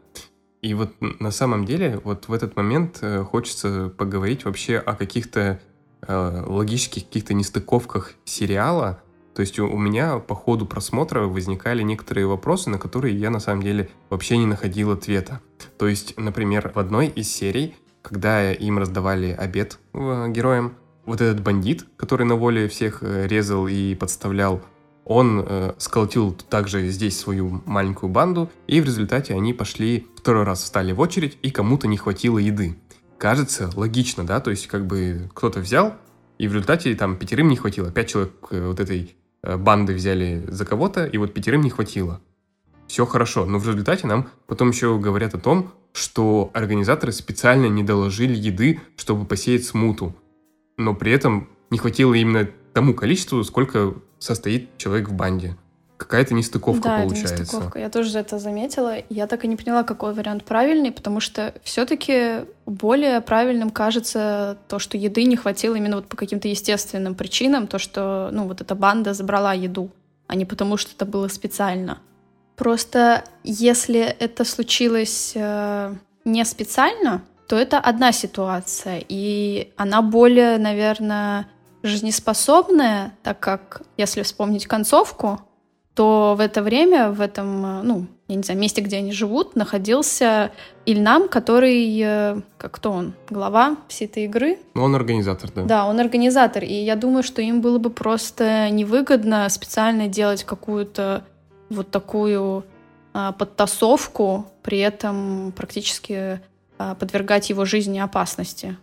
[0.60, 5.60] И вот на самом деле вот в этот момент э, хочется поговорить вообще о каких-то
[6.02, 9.00] э, логических каких-то нестыковках сериала.
[9.34, 13.38] То есть у, у меня по ходу просмотра возникали некоторые вопросы, на которые я на
[13.38, 15.40] самом деле вообще не находил ответа.
[15.78, 20.74] То есть, например, в одной из серий, когда им раздавали обед э, героям,
[21.08, 24.60] вот этот бандит, который на воле всех э, резал и подставлял,
[25.08, 30.62] он э, сколотил также здесь свою маленькую банду, и в результате они пошли второй раз
[30.62, 32.78] встали в очередь, и кому-то не хватило еды.
[33.16, 35.94] Кажется, логично, да, то есть как бы кто-то взял,
[36.36, 37.90] и в результате там пятерым не хватило.
[37.90, 42.20] Пять человек э, вот этой э, банды взяли за кого-то, и вот пятерым не хватило.
[42.86, 47.82] Все хорошо, но в результате нам потом еще говорят о том, что организаторы специально не
[47.82, 50.14] доложили еды, чтобы посеять смуту.
[50.76, 55.56] Но при этом не хватило именно тому количеству, сколько состоит человек в банде.
[55.96, 57.34] Какая-то нестыковка да, получается.
[57.34, 57.78] Это нестыковка.
[57.80, 58.94] Я тоже это заметила.
[59.08, 64.78] Я так и не поняла, какой вариант правильный, потому что все-таки более правильным кажется то,
[64.78, 68.76] что еды не хватило именно вот по каким-то естественным причинам, то, что ну, вот эта
[68.76, 69.90] банда забрала еду,
[70.28, 71.98] а не потому, что это было специально.
[72.54, 81.48] Просто если это случилось э, не специально, то это одна ситуация, и она более, наверное,
[81.82, 85.40] жизнеспособная, так как, если вспомнить концовку,
[85.94, 90.52] то в это время, в этом, ну, я не знаю, месте, где они живут, находился
[90.84, 94.58] Ильнам, который, э, как кто он, глава всей этой игры.
[94.74, 95.62] Ну, он организатор, да.
[95.64, 101.24] Да, он организатор, и я думаю, что им было бы просто невыгодно специально делать какую-то
[101.70, 102.64] вот такую
[103.12, 106.40] а, подтасовку, при этом практически
[106.78, 108.76] а, подвергать его жизни опасности.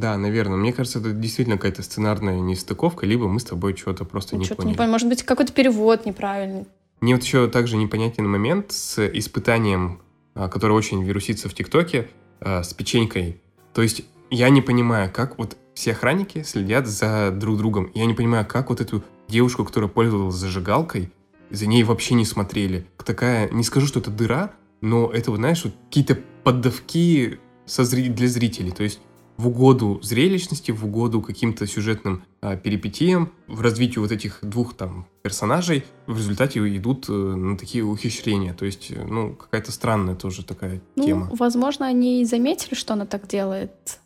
[0.00, 0.56] Да, наверное.
[0.56, 4.44] Мне кажется, это действительно какая-то сценарная нестыковка, либо мы с тобой чего-то просто Ну, не
[4.46, 4.72] что-то поняли.
[4.72, 4.90] не понял.
[4.90, 6.66] Может быть, какой-то перевод неправильный.
[7.00, 10.00] Мне вот еще также непонятен момент с испытанием,
[10.34, 12.08] а, которое очень вирусится в ТикТоке,
[12.40, 13.40] а, с печенькой.
[13.74, 17.90] То есть я не понимаю, как вот все охранники следят за друг другом.
[17.94, 21.12] Я не понимаю, как вот эту девушку, которая пользовалась зажигалкой,
[21.50, 22.86] за ней вообще не смотрели.
[23.04, 28.08] Такая, не скажу, что это дыра, но это, вот, знаешь, вот какие-то поддавки со зри-
[28.08, 28.70] для зрителей.
[28.72, 29.00] То есть
[29.36, 35.06] в угоду зрелищности, в угоду каким-то сюжетным а, перипетиям, в развитии вот этих двух там
[35.22, 38.54] персонажей, в результате идут э, на такие ухищрения.
[38.54, 41.28] То есть, э, ну, какая-то странная тоже такая Ну, тема.
[41.32, 43.98] возможно, они и заметили, что она так делает,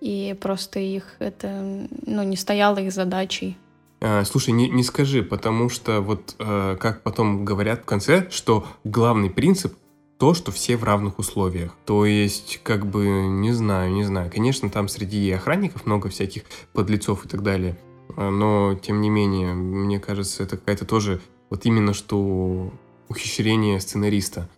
[0.00, 3.56] и просто их это, ну, не стояло их задачей.
[4.00, 8.66] А, слушай, не, не скажи, потому что вот э, как потом говорят в конце, что
[8.84, 9.74] главный принцип
[10.18, 11.76] то, что все в равных условиях.
[11.84, 14.30] То есть, как бы, не знаю, не знаю.
[14.30, 17.78] Конечно, там среди охранников много всяких подлецов и так далее.
[18.16, 22.72] А, Но, тем не менее, мне кажется, это какая-то тоже вот именно что
[23.08, 24.48] ухищрение сценариста.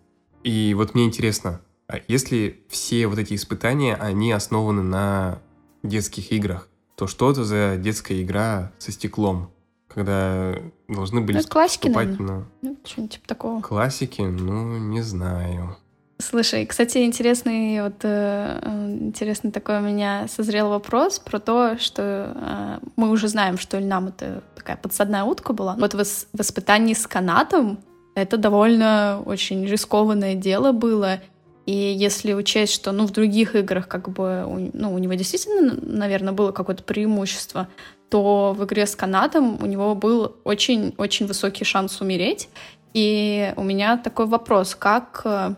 [0.45, 5.41] И вот мне интересно, а если все вот эти испытания, они основаны на
[5.83, 9.51] детских играх, то что это за детская игра со стеклом?
[9.99, 10.55] Когда
[10.89, 12.27] должны были Ну, классики, наверное.
[12.29, 13.61] на Ну, что-нибудь типа такого.
[13.61, 15.77] классики, ну, не знаю.
[16.21, 22.33] Слушай, кстати, интересный вот э, э, интересный такой у меня созрел вопрос про то, что
[22.37, 25.75] э, мы уже знаем, что Ильнам это такая подсадная утка была.
[25.77, 27.81] Вот в, ис- в испытании с канатом
[28.15, 31.19] это довольно очень рискованное дело было.
[31.67, 35.75] И если учесть, что ну, в других играх как бы у, ну, у него действительно,
[35.83, 37.67] наверное, было какое-то преимущество,
[38.11, 42.49] то в игре с канатом у него был очень-очень высокий шанс умереть.
[42.95, 45.55] И у меня такой вопрос, как э,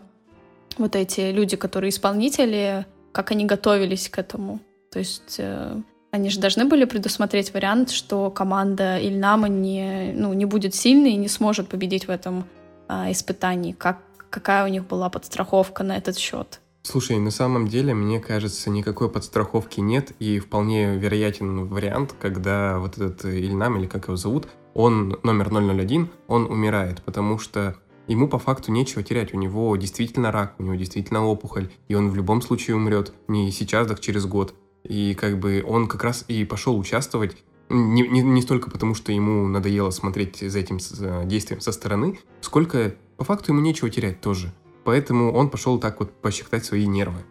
[0.77, 4.59] вот эти люди, которые исполнители, как они готовились к этому?
[4.91, 10.45] То есть э, они же должны были предусмотреть вариант, что команда Ильнама не, ну, не
[10.45, 12.45] будет сильной и не сможет победить в этом
[12.89, 13.71] а, испытании.
[13.71, 16.60] Как, какая у них была подстраховка на этот счет?
[16.83, 22.97] Слушай, на самом деле, мне кажется, никакой подстраховки нет, и вполне вероятен вариант, когда вот
[22.97, 27.75] этот Ильнам, или как его зовут, он номер 001, он умирает, потому что
[28.07, 29.33] ему по факту нечего терять.
[29.33, 33.13] У него действительно рак, у него действительно опухоль, и он в любом случае умрет.
[33.27, 34.55] Не сейчас, так через год.
[34.83, 37.37] И как бы он как раз и пошел участвовать
[37.69, 42.19] не, не, не столько потому, что ему надоело смотреть за этим э, действием со стороны,
[42.41, 44.51] сколько по факту ему нечего терять тоже.
[44.83, 47.21] Поэтому он пошел так вот пощекотать свои нервы.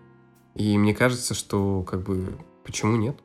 [0.55, 3.17] И мне кажется, что как бы почему нет?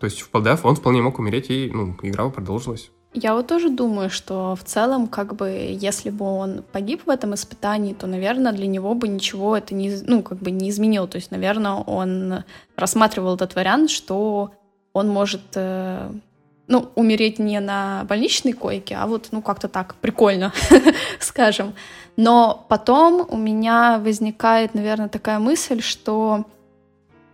[0.00, 2.90] То есть, вполне, он вполне мог умереть, и ну, игра продолжилась.
[3.16, 7.34] Я вот тоже думаю, что в целом, как бы, если бы он погиб в этом
[7.34, 11.06] испытании, то, наверное, для него бы ничего это не, ну, как бы не изменило.
[11.06, 12.42] То есть, наверное, он
[12.76, 14.50] рассматривал этот вариант, что
[14.92, 16.10] он может, э,
[16.66, 20.52] ну, умереть не на больничной койке, а вот, ну, как-то так, прикольно,
[21.20, 21.74] скажем.
[22.16, 26.44] Но потом у меня возникает, наверное, такая мысль, что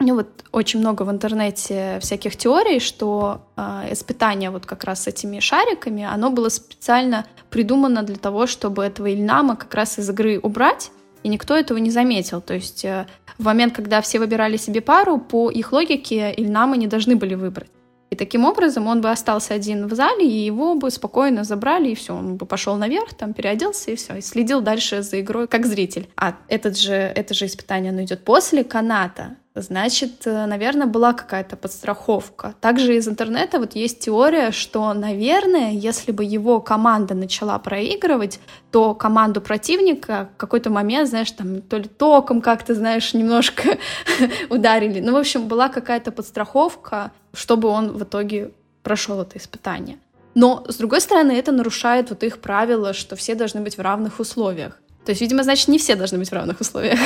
[0.01, 5.07] ну вот очень много в интернете всяких теорий, что э, испытание вот как раз с
[5.07, 10.41] этими шариками, оно было специально придумано для того, чтобы этого Ильнама как раз из игры
[10.43, 10.91] убрать,
[11.23, 12.41] и никто этого не заметил.
[12.41, 16.87] То есть э, в момент, когда все выбирали себе пару, по их логике Ильнама не
[16.87, 17.71] должны были выбрать.
[18.11, 21.95] И таким образом он бы остался один в зале, и его бы спокойно забрали, и
[21.95, 25.67] все, он бы пошел наверх, там переоделся, и все, и следил дальше за игрой как
[25.67, 26.09] зритель.
[26.17, 31.57] А этот же, это же испытание, оно идет после каната, значит, э, наверное, была какая-то
[31.57, 32.55] подстраховка.
[32.61, 38.95] Также из интернета вот есть теория, что, наверное, если бы его команда начала проигрывать, то
[38.95, 43.79] команду противника в какой-то момент, знаешь, там то ли током как-то, знаешь, немножко
[44.51, 45.01] ударили.
[45.01, 49.99] Ну, в общем, была какая-то подстраховка, чтобы он в итоге прошел это испытание.
[50.35, 54.21] Но, с другой стороны, это нарушает вот их правило, что все должны быть в равных
[54.21, 54.81] условиях.
[55.05, 56.99] То есть, видимо, значит, не все должны быть в равных условиях.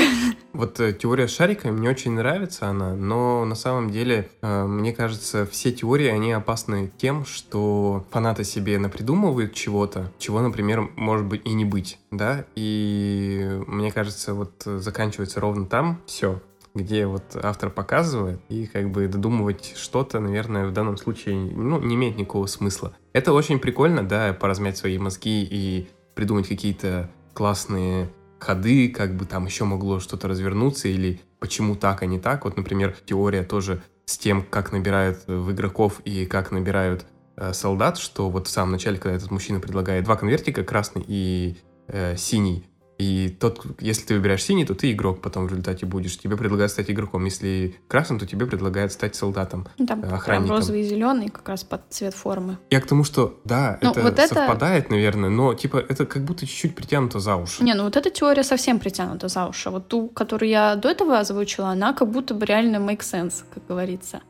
[0.53, 4.93] Вот э, теория с шариками, мне очень нравится она, но на самом деле, э, мне
[4.93, 11.43] кажется, все теории, они опасны тем, что фанаты себе напридумывают чего-то, чего, например, может быть
[11.45, 16.41] и не быть, да, и мне кажется, вот э, заканчивается ровно там все,
[16.75, 21.95] где вот автор показывает, и как бы додумывать что-то, наверное, в данном случае, ну, не
[21.95, 22.97] имеет никакого смысла.
[23.13, 29.47] Это очень прикольно, да, поразмять свои мозги и придумать какие-то классные ходы, как бы там
[29.47, 32.45] еще могло что-то развернуться, или почему так, а не так.
[32.45, 37.07] Вот, например, теория тоже с тем, как набирают э, в игроков и как набирают
[37.37, 41.57] э, солдат, что вот в самом начале, когда этот мужчина предлагает два конвертика, красный и
[41.89, 42.67] э, синий,
[42.99, 46.17] и тот, если ты выбираешь синий, то ты игрок потом в результате будешь.
[46.17, 47.25] Тебе предлагают стать игроком.
[47.25, 50.57] Если красным, то тебе предлагают стать солдатом, ну, Там охранником.
[50.57, 52.59] розовый и зеленый как раз под цвет формы.
[52.71, 54.93] Я к тому, что да, ну, это вот совпадает, это...
[54.93, 57.65] наверное, но типа это как будто чуть-чуть притянуто за уши.
[57.65, 59.71] Не, ну вот эта теория совсем притянута за уши.
[59.71, 63.67] Вот ту, которую я до этого озвучила, она как будто бы реально make sense, как
[63.67, 64.21] говорится.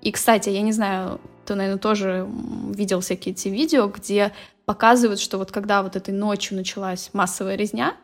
[0.00, 2.28] И, кстати, я не знаю, ты, наверное, тоже
[2.74, 4.32] видел всякие эти видео, где
[4.66, 7.94] показывают, что вот когда вот этой ночью началась массовая резня,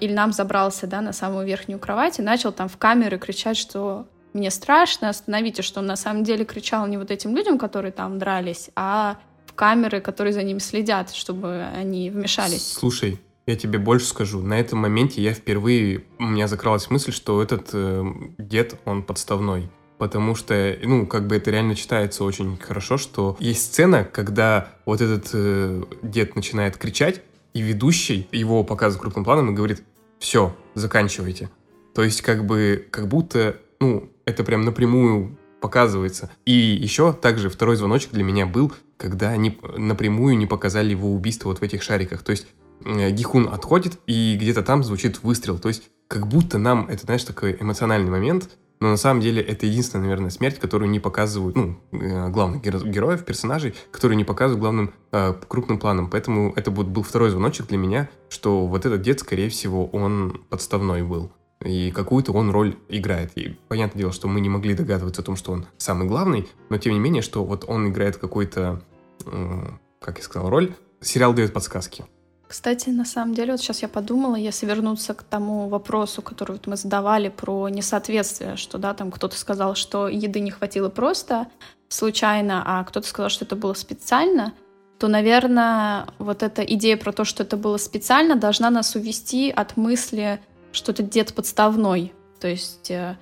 [0.00, 4.50] Ильнам забрался, да, на самую верхнюю кровать и начал там в камеры кричать, что мне
[4.50, 8.70] страшно, остановите, что он на самом деле кричал не вот этим людям, которые там дрались,
[8.74, 12.72] а в камеры, которые за ним следят, чтобы они вмешались.
[12.72, 14.42] Слушай, я тебе больше скажу.
[14.42, 18.04] На этом моменте я впервые, у меня закралась мысль, что этот э,
[18.38, 19.70] дед, он подставной.
[19.98, 25.00] Потому что, ну, как бы это реально читается очень хорошо, что есть сцена, когда вот
[25.00, 27.22] этот э, дед начинает кричать,
[27.56, 29.82] и ведущий его показывает крупным планом и говорит,
[30.18, 31.48] все, заканчивайте.
[31.94, 36.30] То есть как бы, как будто, ну, это прям напрямую показывается.
[36.44, 41.48] И еще также второй звоночек для меня был, когда они напрямую не показали его убийство
[41.48, 42.22] вот в этих шариках.
[42.22, 42.46] То есть
[42.84, 45.58] э, Гихун отходит, и где-то там звучит выстрел.
[45.58, 49.66] То есть как будто нам, это, знаешь, такой эмоциональный момент, но на самом деле это
[49.66, 54.94] единственная, наверное, смерть, которую не показывают, ну, э, главных героев, персонажей, которые не показывают главным
[55.12, 56.10] э, крупным планом.
[56.10, 60.42] Поэтому это вот был второй звоночек для меня, что вот этот дед, скорее всего, он
[60.50, 61.32] подставной был.
[61.64, 63.32] И какую-то он роль играет.
[63.36, 66.76] И понятное дело, что мы не могли догадываться о том, что он самый главный, но
[66.76, 68.82] тем не менее, что вот он играет какой-то,
[69.24, 69.68] э,
[70.00, 70.74] как я сказал, роль.
[71.00, 72.04] Сериал дает подсказки.
[72.48, 76.66] Кстати, на самом деле, вот сейчас я подумала, если вернуться к тому вопросу, который вот
[76.68, 81.48] мы задавали про несоответствие, что, да, там кто-то сказал, что еды не хватило просто
[81.88, 84.52] случайно, а кто-то сказал, что это было специально,
[84.98, 89.76] то, наверное, вот эта идея про то, что это было специально, должна нас увести от
[89.76, 90.40] мысли,
[90.72, 92.14] что это дед подставной.
[92.40, 93.16] То есть, э,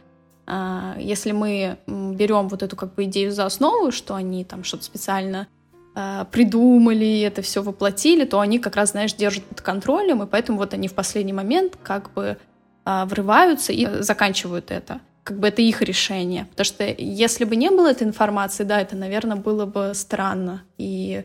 [0.47, 4.85] э, если мы берем вот эту как бы идею за основу, что они там что-то
[4.85, 5.49] специально
[5.95, 10.75] придумали, это все воплотили, то они как раз, знаешь, держат под контролем, и поэтому вот
[10.75, 12.37] они в последний момент как бы
[12.85, 15.01] э, врываются и заканчивают это.
[15.23, 16.47] Как бы это их решение.
[16.51, 21.25] Потому что если бы не было этой информации, да, это, наверное, было бы странно и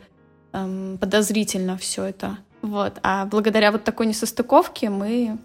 [0.54, 2.38] эм, подозрительно все это.
[2.62, 3.00] Вот.
[3.04, 5.38] А благодаря вот такой несостыковке мы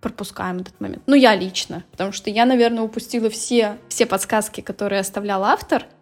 [0.00, 1.02] пропускаем этот момент.
[1.06, 5.86] Ну, я лично, потому что я, наверное, упустила все, все подсказки, которые оставлял автор—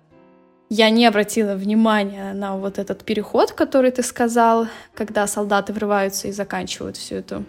[0.70, 6.32] я не обратила внимания на вот этот переход, который ты сказал, когда солдаты врываются и
[6.32, 7.44] заканчивают всю эту,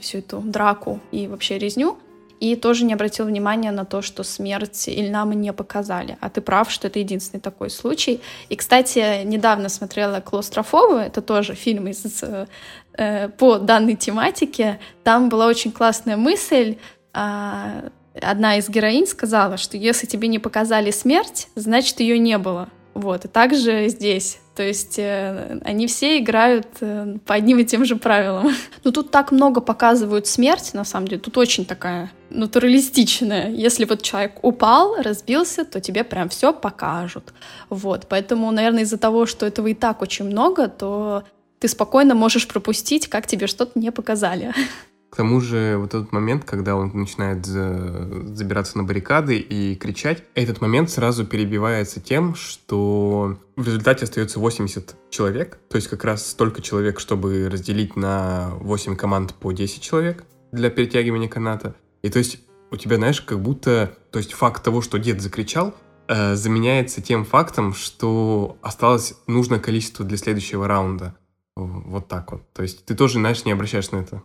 [0.00, 1.98] всю эту драку и вообще резню.
[2.40, 6.18] И тоже не обратил внимания на то, что смерть Ильнама не показали.
[6.20, 8.20] А ты прав, что это единственный такой случай.
[8.48, 14.78] И, кстати, недавно смотрела «Клаустрофобы», это тоже фильм из, э, по данной тематике.
[15.02, 16.76] Там была очень классная мысль,
[17.12, 17.88] э,
[18.20, 22.68] одна из героинь сказала, что если тебе не показали смерть, значит ее не было.
[22.94, 24.40] Вот, и также здесь.
[24.56, 28.50] То есть э, они все играют э, по одним и тем же правилам.
[28.84, 31.20] Но тут так много показывают смерть, на самом деле.
[31.20, 33.50] Тут очень такая натуралистичная.
[33.50, 37.32] Если вот человек упал, разбился, то тебе прям все покажут.
[37.70, 41.22] Вот, поэтому, наверное, из-за того, что этого и так очень много, то
[41.60, 44.52] ты спокойно можешь пропустить, как тебе что-то не показали.
[45.10, 48.34] К тому же вот этот момент, когда он начинает за...
[48.34, 54.96] забираться на баррикады и кричать, этот момент сразу перебивается тем, что в результате остается 80
[55.10, 60.24] человек, то есть как раз столько человек, чтобы разделить на 8 команд по 10 человек
[60.52, 61.74] для перетягивания каната.
[62.02, 62.40] И то есть
[62.70, 65.74] у тебя, знаешь, как будто, то есть факт того, что дед закричал,
[66.06, 71.16] э, заменяется тем фактом, что осталось нужное количество для следующего раунда.
[71.56, 72.42] Вот так вот.
[72.52, 74.22] То есть ты тоже, знаешь, не обращаешь на это.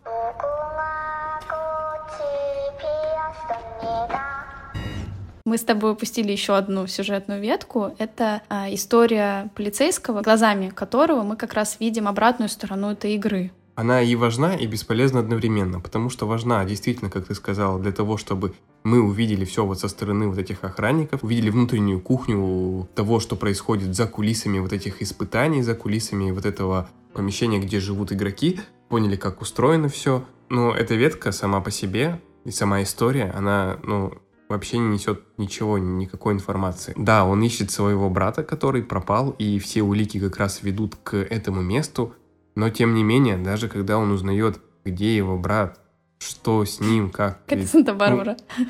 [5.46, 7.94] Мы с тобой упустили еще одну сюжетную ветку.
[7.98, 13.52] Это а, история полицейского, глазами которого мы как раз видим обратную сторону этой игры.
[13.74, 18.16] Она и важна, и бесполезна одновременно, потому что важна, действительно, как ты сказала, для того,
[18.16, 23.36] чтобы мы увидели все вот со стороны вот этих охранников, увидели внутреннюю кухню того, что
[23.36, 29.16] происходит за кулисами вот этих испытаний, за кулисами вот этого помещения, где живут игроки, поняли,
[29.16, 30.24] как устроено все.
[30.48, 34.14] Но эта ветка сама по себе и сама история, она, ну,
[34.48, 36.94] вообще не несет ничего, никакой информации.
[36.96, 41.62] Да, он ищет своего брата, который пропал, и все улики как раз ведут к этому
[41.62, 42.14] месту,
[42.54, 45.80] но тем не менее, даже когда он узнает где его брат,
[46.18, 47.40] что с ним, как.
[47.48, 48.36] Это Санта-Барбара.
[48.58, 48.66] Ну,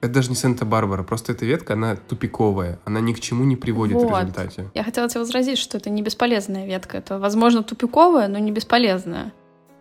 [0.00, 3.96] это даже не Санта-Барбара, просто эта ветка, она тупиковая, она ни к чему не приводит
[3.96, 4.10] вот.
[4.10, 4.70] в результате.
[4.74, 9.32] Я хотела тебе возразить, что это не бесполезная ветка, это, возможно, тупиковая, но не бесполезная.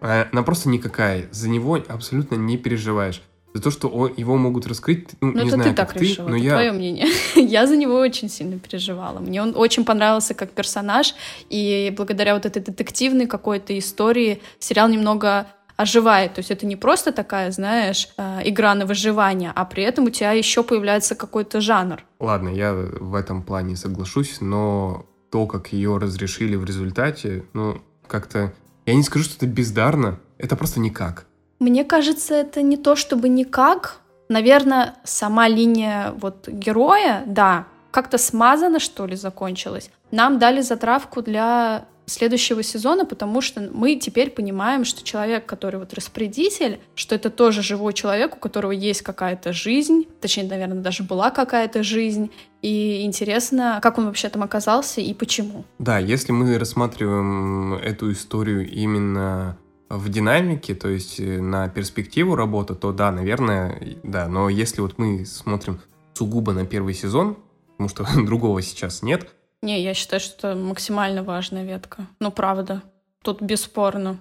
[0.01, 3.21] А, она просто никакая, за него абсолютно не переживаешь.
[3.57, 6.27] За то, что он, его могут раскрыть, ну, ну не это знаю, ты так решила,
[6.27, 6.51] ты, но это я...
[6.51, 7.07] твое мнение.
[7.35, 9.17] я за него очень сильно переживала.
[9.17, 11.15] Мне он очень понравился как персонаж,
[11.49, 16.35] и благодаря вот этой детективной какой-то истории сериал немного оживает.
[16.35, 20.09] То есть это не просто такая, знаешь, э, игра на выживание, а при этом у
[20.11, 22.03] тебя еще появляется какой-то жанр.
[22.19, 28.53] Ладно, я в этом плане соглашусь, но то, как ее разрешили в результате, ну, как-то...
[28.85, 31.25] Я не скажу, что это бездарно, это просто никак.
[31.59, 34.01] Мне кажется, это не то чтобы никак.
[34.29, 39.89] Наверное, сама линия вот героя, да, как-то смазана, что ли, закончилась.
[40.11, 45.93] Нам дали затравку для следующего сезона, потому что мы теперь понимаем, что человек, который вот
[45.93, 51.31] распорядитель, что это тоже живой человек, у которого есть какая-то жизнь, точнее, наверное, даже была
[51.31, 52.31] какая-то жизнь,
[52.61, 55.65] и интересно, как он вообще там оказался и почему.
[55.79, 59.57] Да, если мы рассматриваем эту историю именно
[59.89, 64.27] в динамике, то есть э, на перспективу работы, то да, наверное, да.
[64.27, 65.79] Но если вот мы смотрим
[66.13, 67.37] сугубо на первый сезон,
[67.71, 69.27] потому что другого сейчас нет,
[69.61, 72.05] не, я считаю, что это максимально важная ветка.
[72.19, 72.83] Ну, правда.
[73.23, 74.19] Тут бесспорно.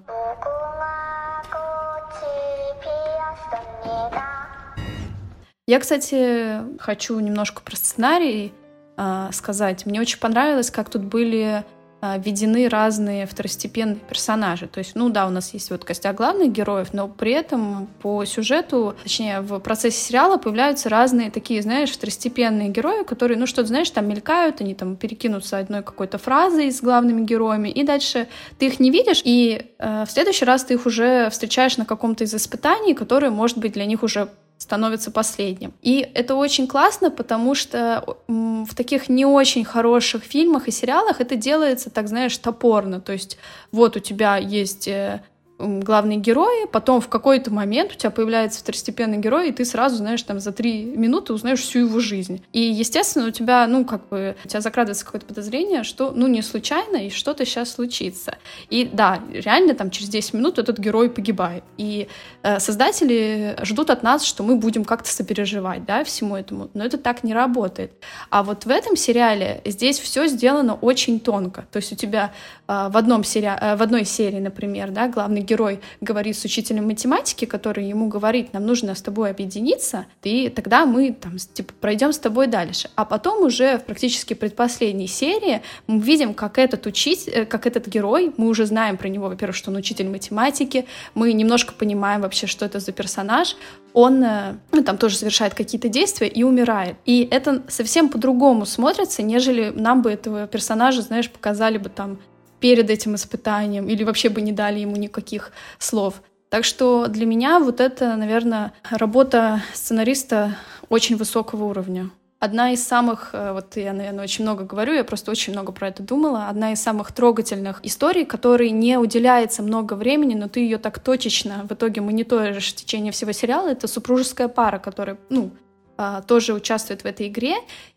[5.67, 8.55] Я, кстати, хочу немножко про сценарий
[8.97, 9.85] э, сказать.
[9.85, 11.65] Мне очень понравилось, как тут были
[12.03, 14.67] введены разные второстепенные персонажи.
[14.67, 18.25] То есть, ну да, у нас есть вот костяк главных героев, но при этом по
[18.25, 23.91] сюжету, точнее, в процессе сериала появляются разные такие, знаешь, второстепенные герои, которые, ну что-то, знаешь,
[23.91, 28.29] там мелькают, они там перекинутся одной какой-то фразой с главными героями, и дальше
[28.59, 32.25] ты их не видишь, и э, в следующий раз ты их уже встречаешь на каком-то
[32.25, 34.29] из испытаний, которые, может быть, для них уже
[34.59, 35.75] становится последним.
[35.83, 41.37] И это очень классно, потому что в таких не очень хороших фильмах и сериалах это
[41.37, 43.01] делается, так знаешь, топорно.
[43.01, 43.39] То есть
[43.71, 45.23] вот у тебя есть э,
[45.59, 50.23] главные герои, потом в какой-то момент у тебя появляется второстепенный герой, и ты сразу, знаешь,
[50.23, 52.43] там за три минуты узнаешь всю его жизнь.
[52.53, 56.43] И, естественно, у тебя, ну, как бы, у тебя закрадывается какое-то подозрение, что, ну, не
[56.43, 58.37] случайно, и что-то сейчас случится.
[58.69, 61.65] И да, реально там через 10 минут этот герой погибает.
[61.79, 62.09] И
[62.43, 66.69] э, создатели ждут от нас, что мы будем как-то сопереживать, да, всему этому.
[66.75, 67.93] Но это так не работает.
[68.31, 71.67] А вот в этом сериале здесь все сделано очень тонко.
[71.73, 72.33] То есть у тебя
[72.69, 73.51] э, в, одном сери...
[73.59, 78.53] э, в одной серии, например, да, главный герой говорит с учителем математики, который ему говорит,
[78.53, 82.91] нам нужно с тобой объединиться, и тогда мы там, типа, пройдем с тобой дальше.
[82.95, 87.87] А потом уже в практически предпоследней серии мы видим, как этот учитель, э, как этот
[87.87, 92.47] герой, мы уже знаем про него, во-первых, что он учитель математики, мы немножко понимаем вообще,
[92.47, 93.57] что это за персонаж,
[93.93, 96.97] он э, ну, там тоже совершает какие-то действия и умирает.
[97.07, 102.19] И это совсем по-другому смотрится, нежели нам бы этого персонажа, знаешь, показали бы там
[102.61, 106.23] перед этим испытанием или вообще бы не дали ему никаких слов.
[106.49, 110.57] Так что для меня вот это, наверное, работа сценариста
[110.89, 112.11] очень высокого уровня.
[112.39, 115.89] Одна из самых, э, вот я, наверное, очень много говорю, я просто очень много про
[115.89, 120.77] это думала, одна из самых трогательных историй, которой не уделяется много времени, но ты ее
[120.77, 125.51] так точечно в итоге мониторишь в течение всего сериала, это супружеская пара, которая, ну,
[125.97, 127.57] а, тоже участвует в этой игре,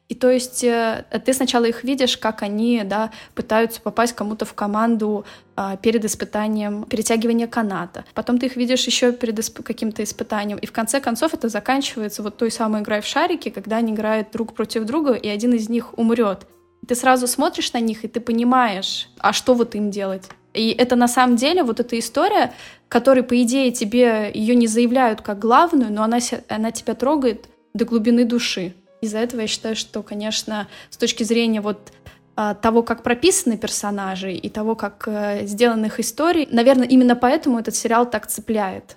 [0.10, 4.56] и то есть э, ты сначала их видишь, как они да, пытаются попасть кому-то в
[4.56, 5.24] команду
[5.56, 8.06] а, перед испытанием перетягивания каната.
[8.16, 10.58] Потом ты их видишь еще перед исп- каким-то испытанием.
[10.58, 14.32] И в конце концов это заканчивается вот той самой игрой в шарики, когда они играют
[14.32, 16.47] друг против друга, и один из них умрет.
[16.88, 20.28] Ты сразу смотришь на них, и ты понимаешь, а что вот им делать.
[20.56, 22.54] И это на самом деле вот эта история,
[22.88, 27.86] которой, по идее, тебе ее не заявляют как главную, но она, она тебя трогает до
[27.86, 28.74] глубины души.
[29.01, 31.93] Из-за этого я считаю, что, конечно, с точки зрения вот
[32.36, 37.59] а, того, как прописаны персонажи и того, как э, сделаны их истории, наверное, именно поэтому
[37.59, 38.95] этот сериал так цепляет.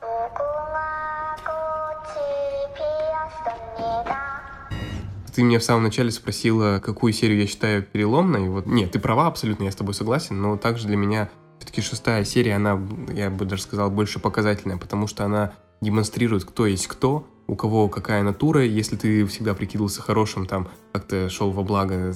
[5.34, 8.48] Ты меня в самом начале спросила, какую серию я считаю переломной.
[8.48, 12.24] Вот, нет, ты права абсолютно, я с тобой согласен, но также для меня все-таки шестая
[12.24, 12.80] серия, она,
[13.12, 17.88] я бы даже сказал, больше показательная, потому что она демонстрирует, кто есть кто, у кого
[17.88, 22.14] какая натура, если ты всегда прикидывался хорошим, там, как-то шел во благо,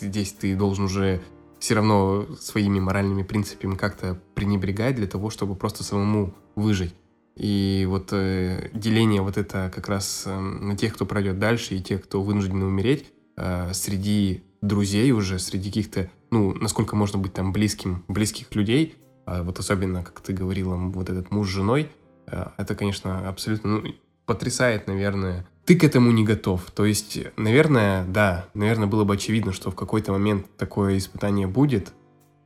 [0.00, 1.20] здесь ты должен уже
[1.58, 6.94] все равно своими моральными принципами как-то пренебрегать для того, чтобы просто самому выжить.
[7.36, 11.82] И вот э, деление вот это как раз э, на тех, кто пройдет дальше, и
[11.82, 13.06] тех, кто вынужден умереть,
[13.36, 18.96] э, среди друзей уже, среди каких-то, ну, насколько можно быть там близким, близких людей,
[19.26, 21.88] а вот особенно, как ты говорила, вот этот муж с женой,
[22.26, 23.94] э, это, конечно, абсолютно ну,
[24.26, 25.46] потрясает, наверное.
[25.64, 26.70] Ты к этому не готов.
[26.70, 31.92] То есть, наверное, да, наверное, было бы очевидно, что в какой-то момент такое испытание будет,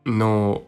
[0.05, 0.65] но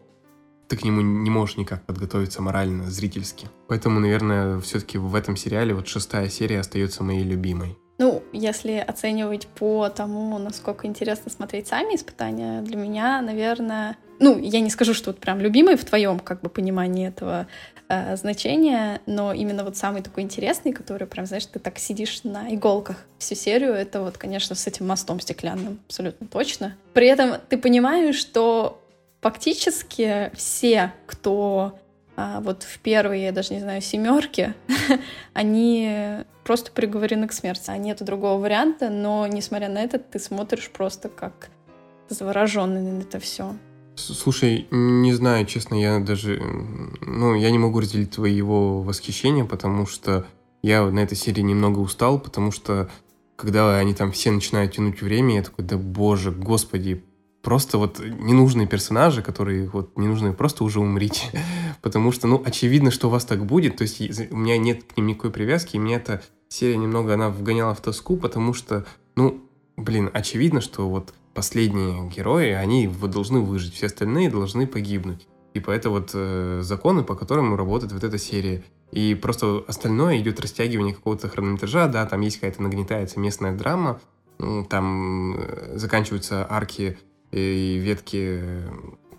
[0.67, 3.47] ты к нему не можешь никак подготовиться морально, зрительски.
[3.67, 7.77] Поэтому, наверное, все-таки в этом сериале вот шестая серия остается моей любимой.
[7.97, 14.59] Ну, если оценивать по тому, насколько интересно смотреть сами испытания, для меня, наверное, ну, я
[14.59, 17.47] не скажу, что вот прям любимый в твоем как бы понимании этого
[17.91, 22.53] э, значения, но именно вот самый такой интересный, который прям, знаешь, ты так сидишь на
[22.53, 26.75] иголках всю серию, это вот, конечно, с этим мостом стеклянным, абсолютно точно.
[26.93, 28.81] При этом ты понимаешь, что
[29.21, 31.79] фактически все, кто
[32.15, 34.53] а, вот в первые, я даже не знаю, семерки,
[35.33, 37.69] они просто приговорены к смерти.
[37.69, 41.49] А нет другого варианта, но несмотря на это, ты смотришь просто как
[42.09, 43.55] завороженный на это все.
[44.01, 46.41] Слушай, не знаю, честно, я даже,
[47.01, 50.25] ну, я не могу разделить твоего восхищения, потому что
[50.61, 52.89] я на этой серии немного устал, потому что
[53.35, 57.03] когда они там все начинают тянуть время, я такой, да боже, господи,
[57.41, 61.27] просто вот ненужные персонажи, которые вот ненужные, просто уже умрите.
[61.81, 63.77] Потому что, ну, очевидно, что у вас так будет.
[63.77, 63.99] То есть
[64.31, 67.81] у меня нет к ним никакой привязки, и меня эта серия немного, она вгоняла в
[67.81, 68.85] тоску, потому что,
[69.15, 69.41] ну,
[69.77, 75.27] блин, очевидно, что вот последние герои, они должны выжить, все остальные должны погибнуть.
[75.53, 78.63] И по это вот э, законы, по которым работает вот эта серия.
[78.91, 83.99] И просто остальное идет растягивание какого-то хронометража, да, там есть какая-то нагнетается местная драма,
[84.69, 86.97] там э, заканчиваются арки
[87.31, 88.41] и ветки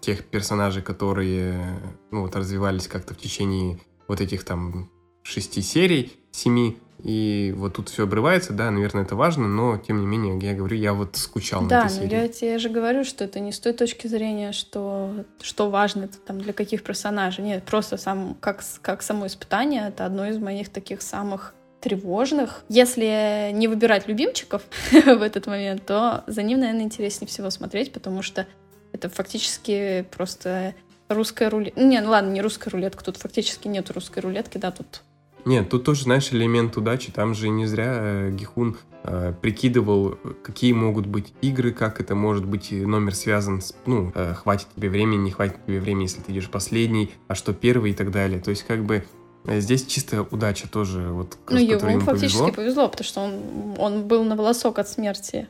[0.01, 4.91] тех персонажей, которые ну, вот, развивались как-то в течение вот этих там
[5.23, 10.07] шести серий, семи, и вот тут все обрывается, да, наверное, это важно, но тем не
[10.07, 12.09] менее, я говорю, я вот скучал да, на этой серии.
[12.09, 16.05] Да, я тебе же говорю, что это не с той точки зрения, что, что важно
[16.05, 17.45] это, там, для каких персонажей.
[17.45, 22.63] Нет, просто сам, как, как само испытание, это одно из моих таких самых тревожных.
[22.69, 28.23] Если не выбирать любимчиков в этот момент, то за ним, наверное, интереснее всего смотреть, потому
[28.23, 28.47] что
[28.93, 30.75] это фактически просто
[31.09, 31.81] русская рулетка.
[31.81, 35.03] Не, ну ладно, не русская рулетка, тут фактически нет русской рулетки, да, тут
[35.45, 37.13] нет, тут тоже, знаешь, элемент удачи.
[37.13, 42.45] Там же не зря э, Гихун э, прикидывал, какие могут быть игры, как это может
[42.45, 46.33] быть номер связан с, ну, э, хватит тебе времени, не хватит тебе времени, если ты
[46.33, 48.41] идешь последний, а что первый и так далее.
[48.41, 49.05] То есть как бы
[49.45, 52.53] Э, здесь чистая удача тоже, вот, ну, ему, ему фактически повезло.
[52.53, 55.49] повезло, потому что он, он был на волосок от смерти.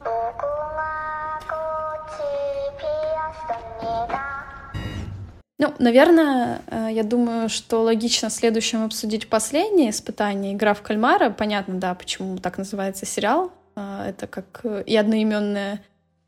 [5.63, 11.31] Ну, наверное, э, я думаю, что логично следующим обсудить последнее испытание «Игра в кальмара».
[11.31, 13.53] Понятно, да, почему так называется сериал.
[13.77, 15.81] Э, это как и одноименная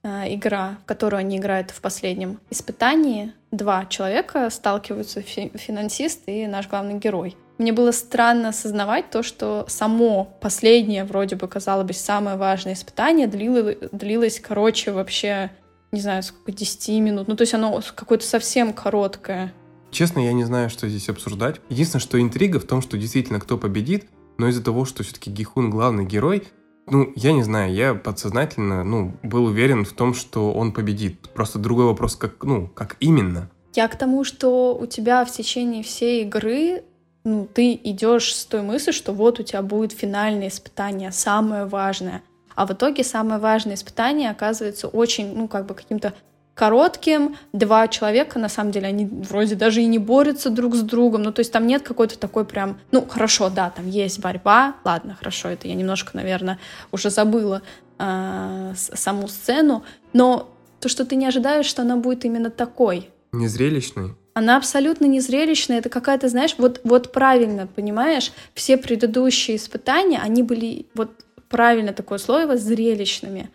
[0.04, 3.32] игра, в которую они играют в последнем испытании.
[3.50, 7.36] Два человека сталкиваются, финансист и наш главный герой.
[7.58, 13.26] Мне было странно осознавать то, что само последнее, вроде бы, казалось бы, самое важное испытание
[13.26, 15.50] длилось, длилось короче, вообще,
[15.94, 17.28] не знаю, сколько, 10 минут.
[17.28, 19.52] Ну, то есть оно какое-то совсем короткое.
[19.90, 21.60] Честно, я не знаю, что здесь обсуждать.
[21.68, 24.06] Единственное, что интрига в том, что действительно кто победит,
[24.38, 26.44] но из-за того, что все-таки Гихун главный герой,
[26.86, 31.30] ну, я не знаю, я подсознательно, ну, был уверен в том, что он победит.
[31.32, 33.50] Просто другой вопрос, как, ну, как именно.
[33.74, 36.82] Я к тому, что у тебя в течение всей игры
[37.24, 42.22] ну, ты идешь с той мыслью, что вот у тебя будет финальное испытание, самое важное.
[42.54, 46.14] А в итоге самое важное испытание оказывается очень, ну, как бы каким-то
[46.54, 47.36] коротким.
[47.52, 51.22] Два человека, на самом деле, они вроде даже и не борются друг с другом.
[51.22, 52.78] Ну, то есть там нет какой-то такой прям...
[52.92, 54.76] Ну, хорошо, да, там есть борьба.
[54.84, 56.58] Ладно, хорошо, это я немножко, наверное,
[56.92, 57.62] уже забыла
[57.98, 59.84] э, саму сцену.
[60.12, 60.50] Но
[60.80, 63.10] то, что ты не ожидаешь, что она будет именно такой.
[63.32, 64.14] Незрелищной?
[64.34, 70.42] она абсолютно не зрелищная, это какая-то, знаешь, вот, вот правильно, понимаешь, все предыдущие испытания, они
[70.42, 71.10] были, вот
[71.48, 73.50] правильно такое слово, зрелищными.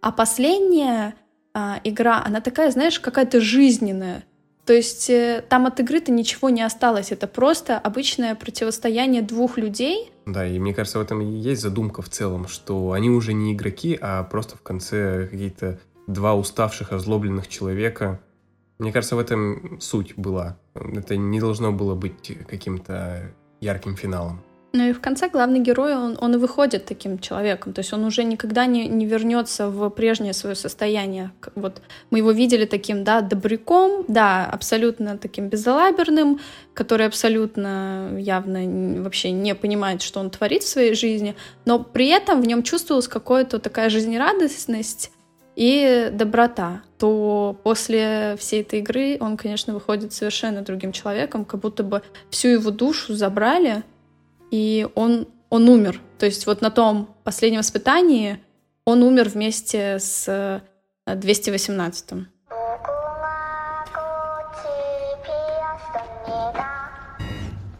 [0.00, 1.14] А последняя
[1.54, 4.24] а, игра, она такая, знаешь, какая-то жизненная.
[4.64, 10.10] То есть э, там от игры-то ничего не осталось, это просто обычное противостояние двух людей.
[10.26, 13.54] Да, и мне кажется, в этом и есть задумка в целом, что они уже не
[13.54, 15.78] игроки, а просто в конце какие-то
[16.08, 18.20] два уставших, озлобленных человека
[18.78, 20.58] мне кажется, в этом суть была.
[20.74, 24.42] Это не должно было быть каким-то ярким финалом.
[24.76, 27.72] Ну и в конце главный герой, он, он и выходит таким человеком.
[27.72, 31.30] То есть он уже никогда не, не вернется в прежнее свое состояние.
[31.54, 36.40] Вот мы его видели таким, да, добряком, да, абсолютно таким безалаберным,
[36.74, 42.42] который абсолютно явно вообще не понимает, что он творит в своей жизни, но при этом
[42.42, 45.10] в нем чувствовалась какая-то такая жизнерадостность,
[45.54, 51.82] и доброта, то после всей этой игры он, конечно, выходит совершенно другим человеком, как будто
[51.82, 53.82] бы всю его душу забрали,
[54.50, 56.00] и он, он умер.
[56.18, 58.38] То есть вот на том последнем испытании
[58.84, 60.62] он умер вместе с
[61.06, 62.20] 218-м.
[62.20, 62.36] Э,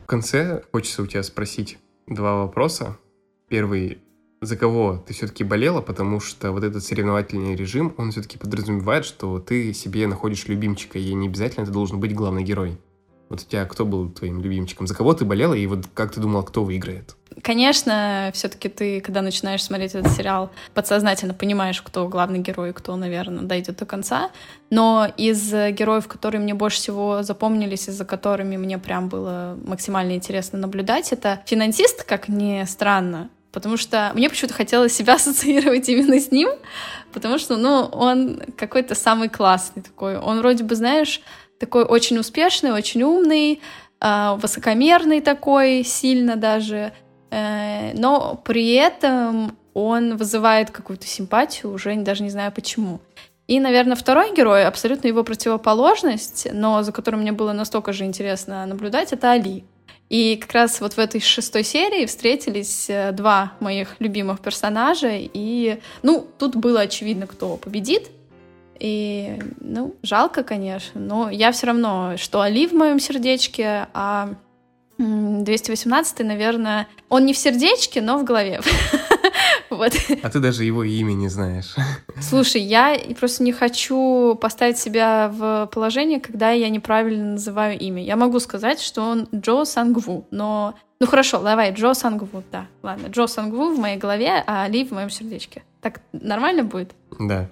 [0.03, 2.97] В конце хочется у тебя спросить два вопроса.
[3.49, 3.99] Первый,
[4.41, 9.41] за кого ты все-таки болела, потому что вот этот соревновательный режим, он все-таки подразумевает, что
[9.41, 12.79] ты себе находишь любимчика, и не обязательно это должен быть главный герой.
[13.29, 14.87] Вот у тебя кто был твоим любимчиком?
[14.87, 17.16] За кого ты болела, и вот как ты думала, кто выиграет?
[17.43, 23.43] Конечно, все-таки ты, когда начинаешь смотреть этот сериал, подсознательно понимаешь, кто главный герой, кто, наверное,
[23.43, 24.31] дойдет до конца.
[24.70, 30.12] Но из героев, которые мне больше всего запомнились, и за которыми мне прям было максимально
[30.12, 36.18] интересно наблюдать, это финансист, как ни странно, потому что мне почему-то хотелось себя ассоциировать именно
[36.18, 36.49] с ним,
[37.12, 40.18] потому что, ну, он какой-то самый классный такой.
[40.18, 41.20] Он вроде бы, знаешь,
[41.59, 43.61] такой очень успешный, очень умный,
[44.00, 46.92] а, высокомерный такой, сильно даже,
[47.30, 53.00] э, но при этом он вызывает какую-то симпатию, уже даже не знаю почему.
[53.46, 58.66] И, наверное, второй герой, абсолютно его противоположность, но за которым мне было настолько же интересно
[58.66, 59.64] наблюдать, это Али.
[60.09, 65.80] И как раз вот в этой шестой серии встретились э, два моих любимых персонажа, и,
[66.02, 68.11] ну, тут было очевидно, кто победит.
[68.79, 74.35] И, ну, жалко, конечно, но я все равно, что Али в моем сердечке, а
[74.99, 78.61] 218, наверное, он не в сердечке, но в голове.
[79.68, 79.93] Вот.
[80.22, 81.74] А ты даже его имя не знаешь.
[82.20, 88.03] Слушай, я просто не хочу поставить себя в положение, когда я неправильно называю имя.
[88.03, 90.74] Я могу сказать, что он Джо Сангву, но...
[91.01, 92.66] Ну хорошо, давай, Джо Сангву, да.
[92.83, 95.62] Ладно, Джо Сангву в моей голове, а Али в моем сердечке.
[95.83, 96.93] Так нормально будет?
[97.18, 97.49] Да.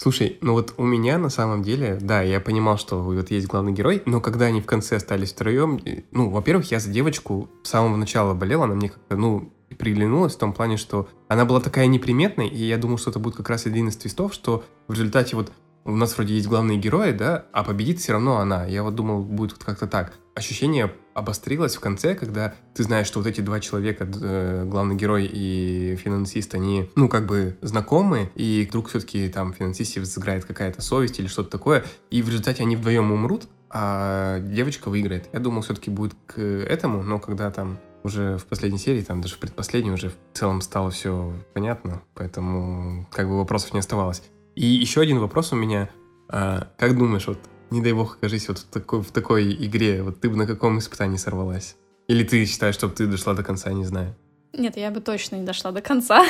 [0.00, 3.72] Слушай, ну вот у меня на самом деле, да, я понимал, что вот есть главный
[3.72, 5.80] герой, но когда они в конце остались втроем,
[6.12, 10.38] ну, во-первых, я за девочку с самого начала болел, она мне как-то, ну, приглянулась в
[10.38, 13.66] том плане, что она была такая неприметной, и я думал, что это будет как раз
[13.66, 15.50] один из твистов, что в результате вот
[15.88, 18.66] у нас вроде есть главные герои, да, а победит все равно она.
[18.66, 20.12] Я вот думал, будет как-то так.
[20.34, 25.24] Ощущение обострилось в конце, когда ты знаешь, что вот эти два человека, э, главный герой
[25.24, 31.18] и финансист, они, ну, как бы знакомы, и вдруг все-таки там финансисте взыграет какая-то совесть
[31.18, 35.28] или что-то такое, и в результате они вдвоем умрут, а девочка выиграет.
[35.32, 39.36] Я думал, все-таки будет к этому, но когда там уже в последней серии, там даже
[39.36, 44.22] в предпоследней уже в целом стало все понятно, поэтому как бы вопросов не оставалось.
[44.58, 45.88] И еще один вопрос у меня.
[46.28, 47.38] А, как думаешь, вот,
[47.70, 50.80] не дай бог, окажись вот в такой, в такой игре, вот ты бы на каком
[50.80, 51.76] испытании сорвалась?
[52.08, 54.16] Или ты считаешь, чтобы ты дошла до конца, не знаю?
[54.52, 56.24] Нет, я бы точно не дошла до конца.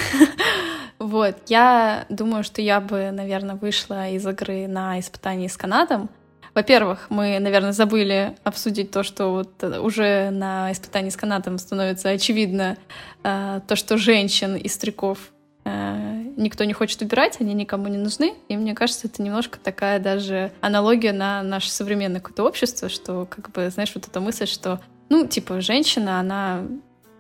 [0.98, 6.10] вот, я думаю, что я бы, наверное, вышла из игры на испытании с канатом.
[6.52, 12.76] Во-первых, мы, наверное, забыли обсудить то, что вот уже на испытании с канатом становится очевидно
[13.24, 15.32] э, то, что женщин и стариков
[15.68, 16.07] Э,
[16.39, 18.34] никто не хочет убирать, они никому не нужны.
[18.49, 23.51] И мне кажется, это немножко такая даже аналогия на наше современное какое-то общество, что, как
[23.51, 24.80] бы, знаешь, вот эта мысль, что,
[25.11, 26.62] ну, типа, женщина, она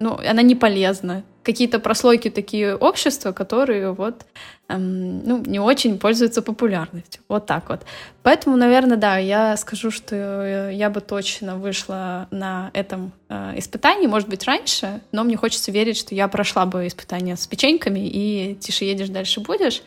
[0.00, 1.24] ну, она не полезна.
[1.48, 4.26] Какие-то прослойки такие общества, которые вот,
[4.68, 7.22] эм, ну, не очень пользуются популярностью.
[7.26, 7.80] Вот так вот.
[8.22, 14.28] Поэтому, наверное, да, я скажу, что я бы точно вышла на этом э, испытании, может
[14.28, 18.84] быть, раньше, но мне хочется верить, что я прошла бы испытание с печеньками, и тише
[18.84, 19.82] едешь, дальше будешь.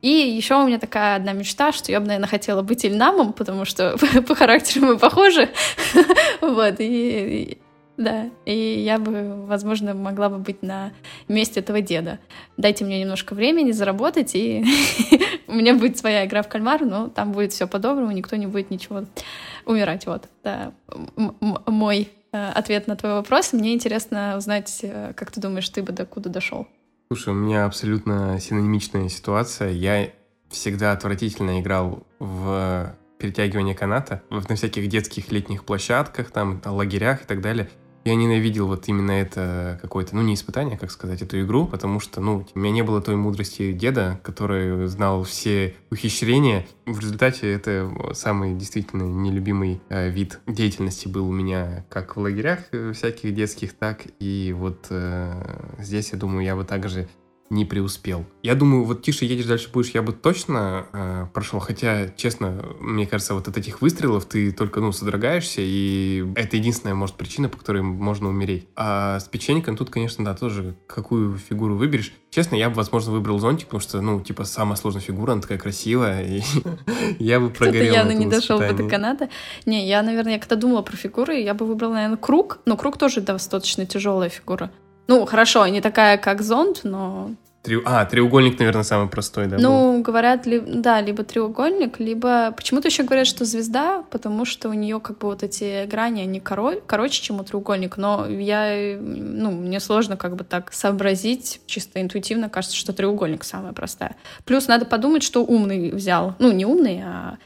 [0.00, 3.66] И еще у меня такая одна мечта, что я бы, наверное, хотела быть Ильнамом, потому
[3.66, 5.50] что по характеру мы похожи.
[6.40, 7.58] Вот, и
[7.96, 10.92] да, и я бы, возможно, могла бы быть на
[11.28, 12.18] месте этого деда.
[12.56, 14.64] Дайте мне немножко времени заработать, и
[15.46, 18.70] у меня будет своя игра в кальмар, но там будет все по-доброму, никто не будет
[18.70, 19.04] ничего
[19.66, 20.06] умирать.
[20.06, 20.72] Вот, да,
[21.66, 23.52] мой э, ответ на твой вопрос.
[23.52, 26.66] Мне интересно узнать, э, как ты думаешь, ты бы до куда дошел?
[27.08, 29.70] Слушай, у меня абсолютно синонимичная ситуация.
[29.70, 30.08] Я
[30.48, 37.40] всегда отвратительно играл в перетягивание каната на всяких детских летних площадках, там, лагерях и так
[37.40, 37.68] далее.
[38.04, 42.20] Я ненавидел вот именно это какое-то, ну, не испытание, как сказать, эту игру, потому что,
[42.20, 46.66] ну, у меня не было той мудрости деда, который знал все ухищрения.
[46.84, 52.60] В результате это самый действительно нелюбимый э, вид деятельности был у меня как в лагерях
[52.72, 57.08] э, всяких детских, так и вот э, здесь, я думаю, я бы также
[57.52, 58.24] не преуспел.
[58.42, 61.60] Я думаю, вот тише едешь, дальше будешь, я бы точно э, прошел.
[61.60, 66.94] Хотя, честно, мне кажется, вот от этих выстрелов ты только, ну, содрогаешься, и это единственная,
[66.94, 68.66] может, причина, по которой можно умереть.
[68.74, 72.12] А с печеньком тут, конечно, да, тоже какую фигуру выберешь.
[72.30, 75.58] Честно, я бы, возможно, выбрал зонтик, потому что, ну, типа, самая сложная фигура, она такая
[75.58, 76.42] красивая, и
[77.18, 77.92] я бы прогорел.
[77.92, 79.28] Кто-то явно не дошел до этой каната.
[79.66, 83.20] Не, я, наверное, когда думала про фигуры, я бы выбрала, наверное, круг, но круг тоже
[83.20, 84.70] достаточно тяжелая фигура.
[85.08, 87.32] Ну, хорошо, не такая, как зонт, но
[87.62, 87.80] Три...
[87.84, 89.56] А, треугольник, наверное, самый простой, да?
[89.56, 90.02] Ну, был?
[90.02, 90.60] говорят, ли...
[90.60, 92.52] да, либо треугольник, либо...
[92.56, 96.40] Почему-то еще говорят, что звезда, потому что у нее как бы вот эти грани, они
[96.40, 96.74] коро...
[96.84, 98.98] короче, чем у треугольника, но я...
[98.98, 104.16] Ну, мне сложно как бы так сообразить, чисто интуитивно кажется, что треугольник самая простая.
[104.44, 106.34] Плюс надо подумать, что умный взял.
[106.40, 107.38] Ну, не умный, а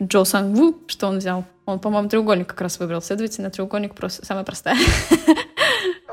[0.00, 1.44] Джо Сан Ву, что он взял.
[1.66, 3.02] Он, по-моему, треугольник как раз выбрал.
[3.02, 4.76] Следовательно, треугольник просто самая простая.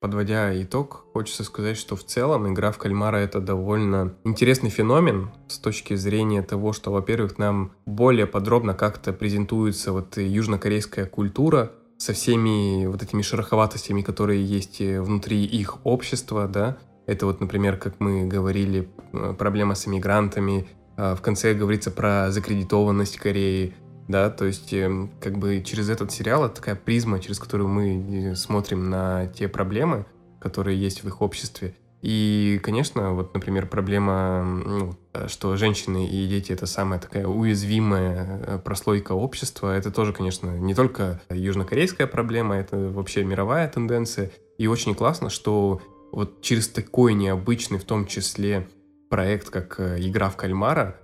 [0.00, 5.58] Подводя итог, хочется сказать, что в целом игра в кальмара это довольно интересный феномен с
[5.58, 12.86] точки зрения того, что, во-первых, нам более подробно как-то презентуется вот южнокорейская культура со всеми
[12.86, 16.78] вот этими шероховатостями, которые есть внутри их общества, да.
[17.06, 22.30] Это вот, например, как мы говорили, э, проблема с иммигрантами, а в конце говорится про
[22.30, 23.74] закредитованность Кореи,
[24.08, 28.30] да, то есть эм, как бы через этот сериал это такая призма, через которую мы
[28.30, 30.06] э, смотрим на те проблемы,
[30.40, 31.74] которые есть в их обществе.
[32.00, 34.96] И, конечно, вот, например, проблема, ну,
[35.26, 40.74] что женщины и дети— это самая такая уязвимая э, прослойка общества, это тоже, конечно, не
[40.74, 44.30] только южнокорейская проблема, это вообще мировая тенденция.
[44.58, 45.82] И очень классно, что
[46.12, 48.68] вот через такой необычный, в том числе,
[49.10, 50.96] проект, как э, «Игра в кальмара»,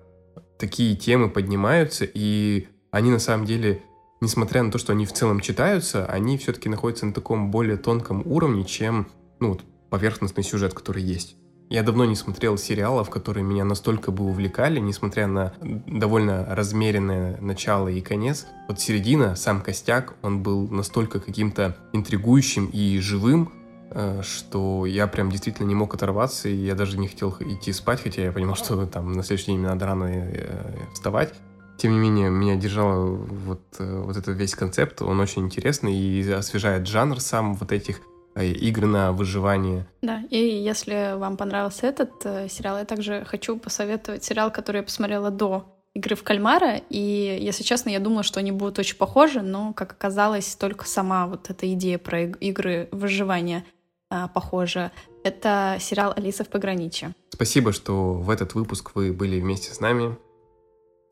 [0.59, 3.83] такие темы поднимаются, и они на самом деле,
[4.21, 8.23] несмотря на то, что они в целом читаются, они все-таки находятся на таком более тонком
[8.25, 9.09] уровне, чем
[9.41, 9.59] ну,
[9.91, 11.37] поверхностный сюжет, который есть.
[11.71, 17.89] Я давно не смотрел сериалов, которые меня настолько бы увлекали, несмотря на довольно размеренное начало
[17.89, 18.47] и конец.
[18.69, 23.51] Вот середина, сам костяк, он был настолько каким-то интригующим и живым,
[23.91, 28.03] э, что я прям действительно не мог оторваться, и я даже не хотел идти спать,
[28.05, 31.35] хотя я понимал, что там на следующий день мне надо рано э, вставать.
[31.77, 36.31] Тем не менее, меня держал вот, э, вот этот весь концепт, он очень интересный и
[36.31, 38.01] освежает жанр сам вот этих
[38.35, 39.87] э, игр на выживание.
[40.01, 44.83] Да, и если вам понравился этот э, сериал, я также хочу посоветовать сериал, который я
[44.85, 49.43] посмотрела до игры в кальмара, и, если честно, я думала, что они будут очень похожи,
[49.43, 53.65] но, как оказалось, только сама вот эта идея про игры выживания
[54.11, 54.91] а, похожа.
[55.23, 57.15] Это сериал «Алиса в пограничье».
[57.31, 60.17] Спасибо, что в этот выпуск вы были вместе с нами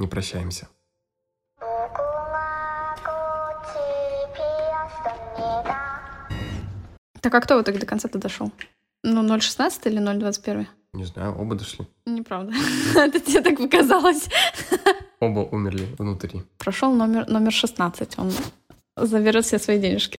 [0.03, 0.67] не прощаемся.
[7.21, 8.51] Так а кто в итоге до конца-то дошел?
[9.05, 10.67] Ну, 0.16 или 0.21?
[10.93, 11.87] Не знаю, оба дошли.
[12.07, 12.53] Неправда.
[12.97, 14.29] Это тебе так показалось.
[15.21, 16.43] Оба умерли внутри.
[16.59, 18.19] Прошел номер, номер 16.
[18.19, 18.33] Он
[18.97, 20.11] заберет все свои денежки.